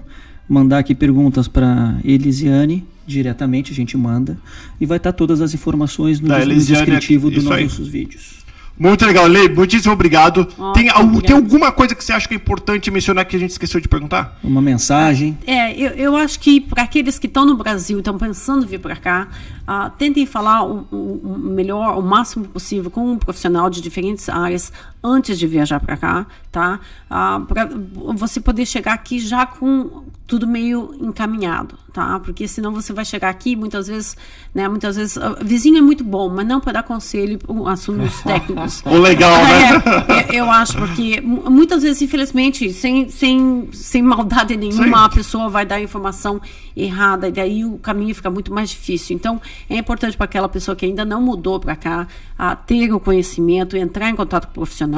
mandar 0.48 0.78
aqui 0.78 0.94
perguntas 0.94 1.48
para 1.48 1.96
Elisiane, 2.04 2.86
diretamente, 3.06 3.72
a 3.72 3.74
gente 3.74 3.96
manda, 3.96 4.38
e 4.80 4.86
vai 4.86 4.96
estar 4.96 5.12
todas 5.12 5.40
as 5.40 5.54
informações 5.54 6.20
no, 6.20 6.28
no 6.28 6.54
descritivo 6.54 7.30
dos 7.30 7.44
nossos 7.44 7.88
vídeos. 7.88 8.44
Muito 8.76 9.06
legal, 9.06 9.26
Lei, 9.28 9.48
muitíssimo 9.48 9.92
obrigado. 9.92 10.48
Oh, 10.58 10.72
tem, 10.72 10.88
tem 11.24 11.36
alguma 11.36 11.70
coisa 11.70 11.94
que 11.94 12.04
você 12.04 12.12
acha 12.12 12.26
que 12.26 12.34
é 12.34 12.36
importante 12.36 12.90
mencionar 12.90 13.24
que 13.24 13.36
a 13.36 13.38
gente 13.38 13.50
esqueceu 13.50 13.80
de 13.80 13.86
perguntar? 13.86 14.36
Uma 14.42 14.60
mensagem? 14.60 15.38
É, 15.46 15.72
eu, 15.80 15.90
eu 15.90 16.16
acho 16.16 16.40
que 16.40 16.60
para 16.60 16.82
aqueles 16.82 17.16
que 17.16 17.28
estão 17.28 17.46
no 17.46 17.56
Brasil 17.56 17.98
e 17.98 18.00
estão 18.00 18.18
pensando 18.18 18.64
em 18.64 18.66
vir 18.66 18.80
para 18.80 18.96
cá, 18.96 19.28
uh, 19.62 19.90
tentem 19.96 20.26
falar 20.26 20.64
o, 20.64 20.88
o, 20.90 20.96
o, 20.96 21.38
melhor, 21.38 21.96
o 21.96 22.02
máximo 22.02 22.46
possível 22.46 22.90
com 22.90 23.12
um 23.12 23.16
profissional 23.16 23.70
de 23.70 23.80
diferentes 23.80 24.28
áreas 24.28 24.72
antes 25.04 25.38
de 25.38 25.46
viajar 25.46 25.78
para 25.78 25.98
cá, 25.98 26.26
tá? 26.50 26.80
Ah, 27.10 27.42
para 27.46 27.68
você 28.16 28.40
poder 28.40 28.64
chegar 28.64 28.94
aqui 28.94 29.18
já 29.18 29.44
com 29.44 30.02
tudo 30.26 30.46
meio 30.46 30.94
encaminhado, 31.00 31.78
tá? 31.92 32.18
Porque 32.18 32.48
senão 32.48 32.72
você 32.72 32.94
vai 32.94 33.04
chegar 33.04 33.28
aqui 33.28 33.54
muitas 33.54 33.88
vezes, 33.88 34.16
né? 34.54 34.66
Muitas 34.66 34.96
vezes, 34.96 35.16
uh, 35.18 35.36
vizinho 35.42 35.76
é 35.76 35.80
muito 35.82 36.02
bom, 36.02 36.30
mas 36.30 36.46
não 36.46 36.60
para 36.60 36.72
dar 36.72 36.82
conselho 36.82 37.38
assuntos 37.66 38.20
técnicos. 38.24 38.82
o 38.86 38.96
legal, 38.96 39.36
né? 39.44 39.82
É, 40.14 40.30
eu, 40.30 40.44
eu, 40.44 40.50
acho 40.50 40.78
porque 40.78 41.20
muitas 41.20 41.82
vezes, 41.82 42.00
infelizmente, 42.00 42.72
sem, 42.72 43.08
sem, 43.10 43.68
sem 43.72 44.02
maldade 44.02 44.56
nenhuma, 44.56 44.84
Sim. 44.84 44.94
a 44.94 45.08
pessoa 45.08 45.48
vai 45.48 45.66
dar 45.66 45.80
informação 45.80 46.40
errada 46.76 47.28
e 47.28 47.32
daí 47.32 47.64
o 47.64 47.78
caminho 47.78 48.14
fica 48.14 48.30
muito 48.30 48.52
mais 48.52 48.70
difícil. 48.70 49.14
Então, 49.14 49.40
é 49.68 49.76
importante 49.76 50.16
para 50.16 50.24
aquela 50.24 50.48
pessoa 50.48 50.74
que 50.74 50.86
ainda 50.86 51.04
não 51.04 51.20
mudou 51.20 51.60
para 51.60 51.76
cá 51.76 52.06
a 52.38 52.56
ter 52.56 52.92
o 52.92 53.00
conhecimento, 53.00 53.76
entrar 53.76 54.08
em 54.08 54.16
contato 54.16 54.46
com 54.46 54.52
o 54.52 54.54
profissional. 54.54 54.93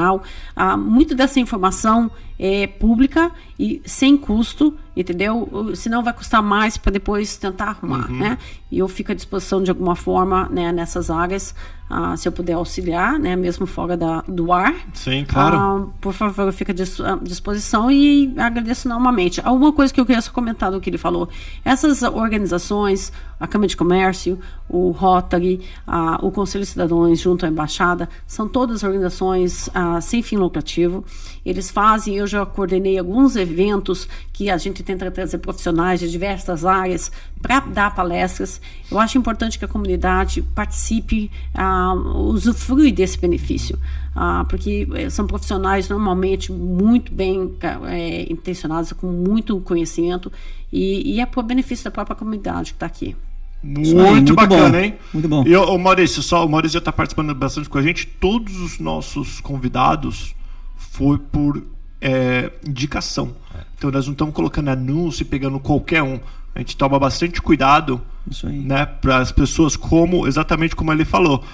Ah, 0.54 0.76
muito 0.76 1.14
dessa 1.14 1.40
informação 1.40 2.10
é 2.38 2.66
pública 2.66 3.30
e 3.58 3.80
sem 3.84 4.16
custo, 4.16 4.74
entendeu? 4.94 5.72
Senão 5.74 6.02
vai 6.02 6.12
custar 6.12 6.42
mais 6.42 6.76
para 6.76 6.92
depois 6.92 7.36
tentar 7.36 7.68
arrumar, 7.68 8.10
uhum. 8.10 8.18
né? 8.18 8.38
E 8.70 8.78
eu 8.78 8.88
fico 8.88 9.12
à 9.12 9.14
disposição 9.14 9.62
de 9.62 9.70
alguma 9.70 9.94
forma 9.94 10.48
né, 10.50 10.72
nessas 10.72 11.08
áreas, 11.08 11.54
ah, 11.88 12.16
se 12.16 12.26
eu 12.26 12.32
puder 12.32 12.54
auxiliar, 12.54 13.16
né, 13.16 13.36
mesmo 13.36 13.64
fora 13.64 13.96
da, 13.96 14.22
do 14.26 14.52
ar. 14.52 14.74
Sim, 14.92 15.24
claro. 15.24 15.56
Ah, 15.56 15.86
por 16.00 16.12
favor, 16.12 16.46
eu 16.46 16.52
fico 16.52 16.72
à 16.72 17.16
disposição 17.22 17.90
e 17.90 18.34
agradeço 18.36 18.88
novamente. 18.88 19.40
Alguma 19.44 19.72
coisa 19.72 19.94
que 19.94 20.00
eu 20.00 20.04
queria 20.04 20.20
só 20.20 20.32
comentar 20.32 20.72
do 20.72 20.80
que 20.80 20.90
ele 20.90 20.98
falou. 20.98 21.28
Essas 21.64 22.02
organizações, 22.02 23.12
a 23.38 23.46
Câmara 23.46 23.68
de 23.68 23.76
Comércio, 23.76 24.38
o 24.68 24.90
Rotary, 24.90 25.60
ah, 25.86 26.18
o 26.20 26.32
Conselho 26.32 26.64
de 26.64 26.70
Cidadãos 26.70 27.20
junto 27.20 27.46
à 27.46 27.48
Embaixada, 27.48 28.08
são 28.26 28.48
todas 28.48 28.82
organizações 28.82 29.70
ah, 29.72 30.00
sem 30.00 30.22
fim 30.22 30.36
lucrativo. 30.36 31.04
Eles 31.44 31.70
fazem, 31.70 32.16
eu 32.16 32.25
já 32.26 32.44
coordenei 32.44 32.98
alguns 32.98 33.36
eventos 33.36 34.08
que 34.32 34.50
a 34.50 34.56
gente 34.56 34.82
tenta 34.82 35.10
trazer 35.10 35.38
profissionais 35.38 36.00
de 36.00 36.10
diversas 36.10 36.64
áreas 36.64 37.10
para 37.40 37.60
dar 37.60 37.94
palestras. 37.94 38.60
Eu 38.90 38.98
acho 38.98 39.16
importante 39.18 39.58
que 39.58 39.64
a 39.64 39.68
comunidade 39.68 40.42
participe, 40.42 41.30
ah, 41.54 41.94
usufrui 41.94 42.92
desse 42.92 43.18
benefício, 43.18 43.78
ah, 44.14 44.44
porque 44.48 44.88
eh, 44.94 45.10
são 45.10 45.26
profissionais 45.26 45.88
normalmente 45.88 46.52
muito 46.52 47.12
bem 47.12 47.54
é, 47.88 48.30
intencionados, 48.32 48.92
com 48.92 49.06
muito 49.06 49.60
conhecimento, 49.60 50.32
e, 50.72 51.14
e 51.14 51.20
é 51.20 51.26
por 51.26 51.42
benefício 51.42 51.84
da 51.84 51.90
própria 51.90 52.16
comunidade 52.16 52.72
que 52.72 52.76
está 52.76 52.86
aqui. 52.86 53.16
Muito, 53.62 53.96
muito 53.96 54.34
bacana, 54.34 54.70
bom. 54.70 54.84
hein? 54.84 54.94
Muito 55.12 55.28
bom. 55.28 55.44
E 55.46 55.56
o 55.56 55.78
Maurício, 55.78 56.22
só, 56.22 56.44
o 56.44 56.48
Maurício 56.48 56.74
já 56.74 56.78
está 56.78 56.92
participando 56.92 57.34
bastante 57.34 57.68
com 57.68 57.78
a 57.78 57.82
gente. 57.82 58.06
Todos 58.06 58.56
os 58.60 58.78
nossos 58.78 59.40
convidados 59.40 60.34
foi 60.76 61.18
por 61.18 61.62
é, 62.00 62.50
indicação. 62.66 63.34
Então 63.76 63.90
nós 63.90 64.06
não 64.06 64.12
estamos 64.12 64.34
colocando 64.34 64.68
anúncio 64.68 65.22
e 65.22 65.24
pegando 65.24 65.58
qualquer 65.60 66.02
um. 66.02 66.18
A 66.54 66.58
gente 66.60 66.76
toma 66.76 66.98
bastante 66.98 67.40
cuidado 67.42 68.00
né, 68.44 68.86
para 68.86 69.18
as 69.18 69.30
pessoas, 69.30 69.76
como 69.76 70.26
exatamente 70.26 70.74
como 70.74 70.92
ele 70.92 71.04
falou. 71.04 71.44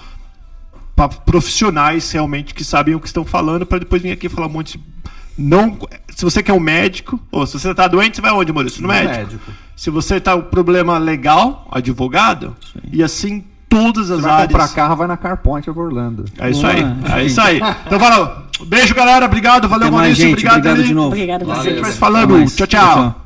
Para 0.95 1.09
profissionais 1.09 2.11
realmente 2.11 2.53
que 2.53 2.63
sabem 2.63 2.95
o 2.95 2.99
que 2.99 3.07
estão 3.07 3.25
falando, 3.25 3.65
para 3.65 3.79
depois 3.79 4.01
vir 4.01 4.11
aqui 4.11 4.29
falar 4.29 4.47
um 4.47 4.51
monte 4.51 4.77
de. 4.77 4.93
Não, 5.35 5.79
se 6.15 6.23
você 6.23 6.43
quer 6.43 6.53
um 6.53 6.59
médico, 6.59 7.19
ou 7.31 7.45
se 7.47 7.59
você 7.59 7.71
está 7.71 7.87
doente, 7.87 8.15
você 8.15 8.21
vai 8.21 8.31
onde, 8.31 8.53
Maurício? 8.53 8.81
No, 8.81 8.87
no 8.87 8.93
médico. 8.93 9.17
médico. 9.17 9.51
Se 9.75 9.89
você 9.89 10.17
está 10.17 10.35
com 10.35 10.43
problema 10.43 10.99
legal, 10.99 11.67
advogado, 11.71 12.55
e 12.91 13.01
assim 13.01 13.43
todas 13.73 14.11
as 14.11 14.23
áreas. 14.23 14.37
Vai 14.37 14.47
comprar 14.47 14.67
carro, 14.69 14.95
vai 14.95 15.07
na 15.07 15.17
Carpoint 15.17 15.69
of 15.69 15.79
Orlando. 15.79 16.25
É 16.37 16.49
isso 16.49 16.65
aí. 16.65 16.85
É 17.15 17.23
isso 17.23 17.41
aí. 17.41 17.59
Então, 17.85 17.99
falou. 17.99 18.43
Beijo, 18.65 18.93
galera. 18.93 19.25
Obrigado. 19.25 19.67
Valeu, 19.67 19.91
Maurício. 19.91 20.29
Obrigado, 20.29 20.57
obrigado 20.57 20.83
de 20.83 20.93
novo. 20.93 21.07
Obrigado 21.07 21.41
a 21.43 21.45
vocês. 21.45 21.67
A 21.67 21.69
gente 21.69 21.81
vai 21.81 21.91
falando. 21.91 22.45
tchau. 22.45 22.67
tchau. 22.67 22.67
tchau. 22.67 23.22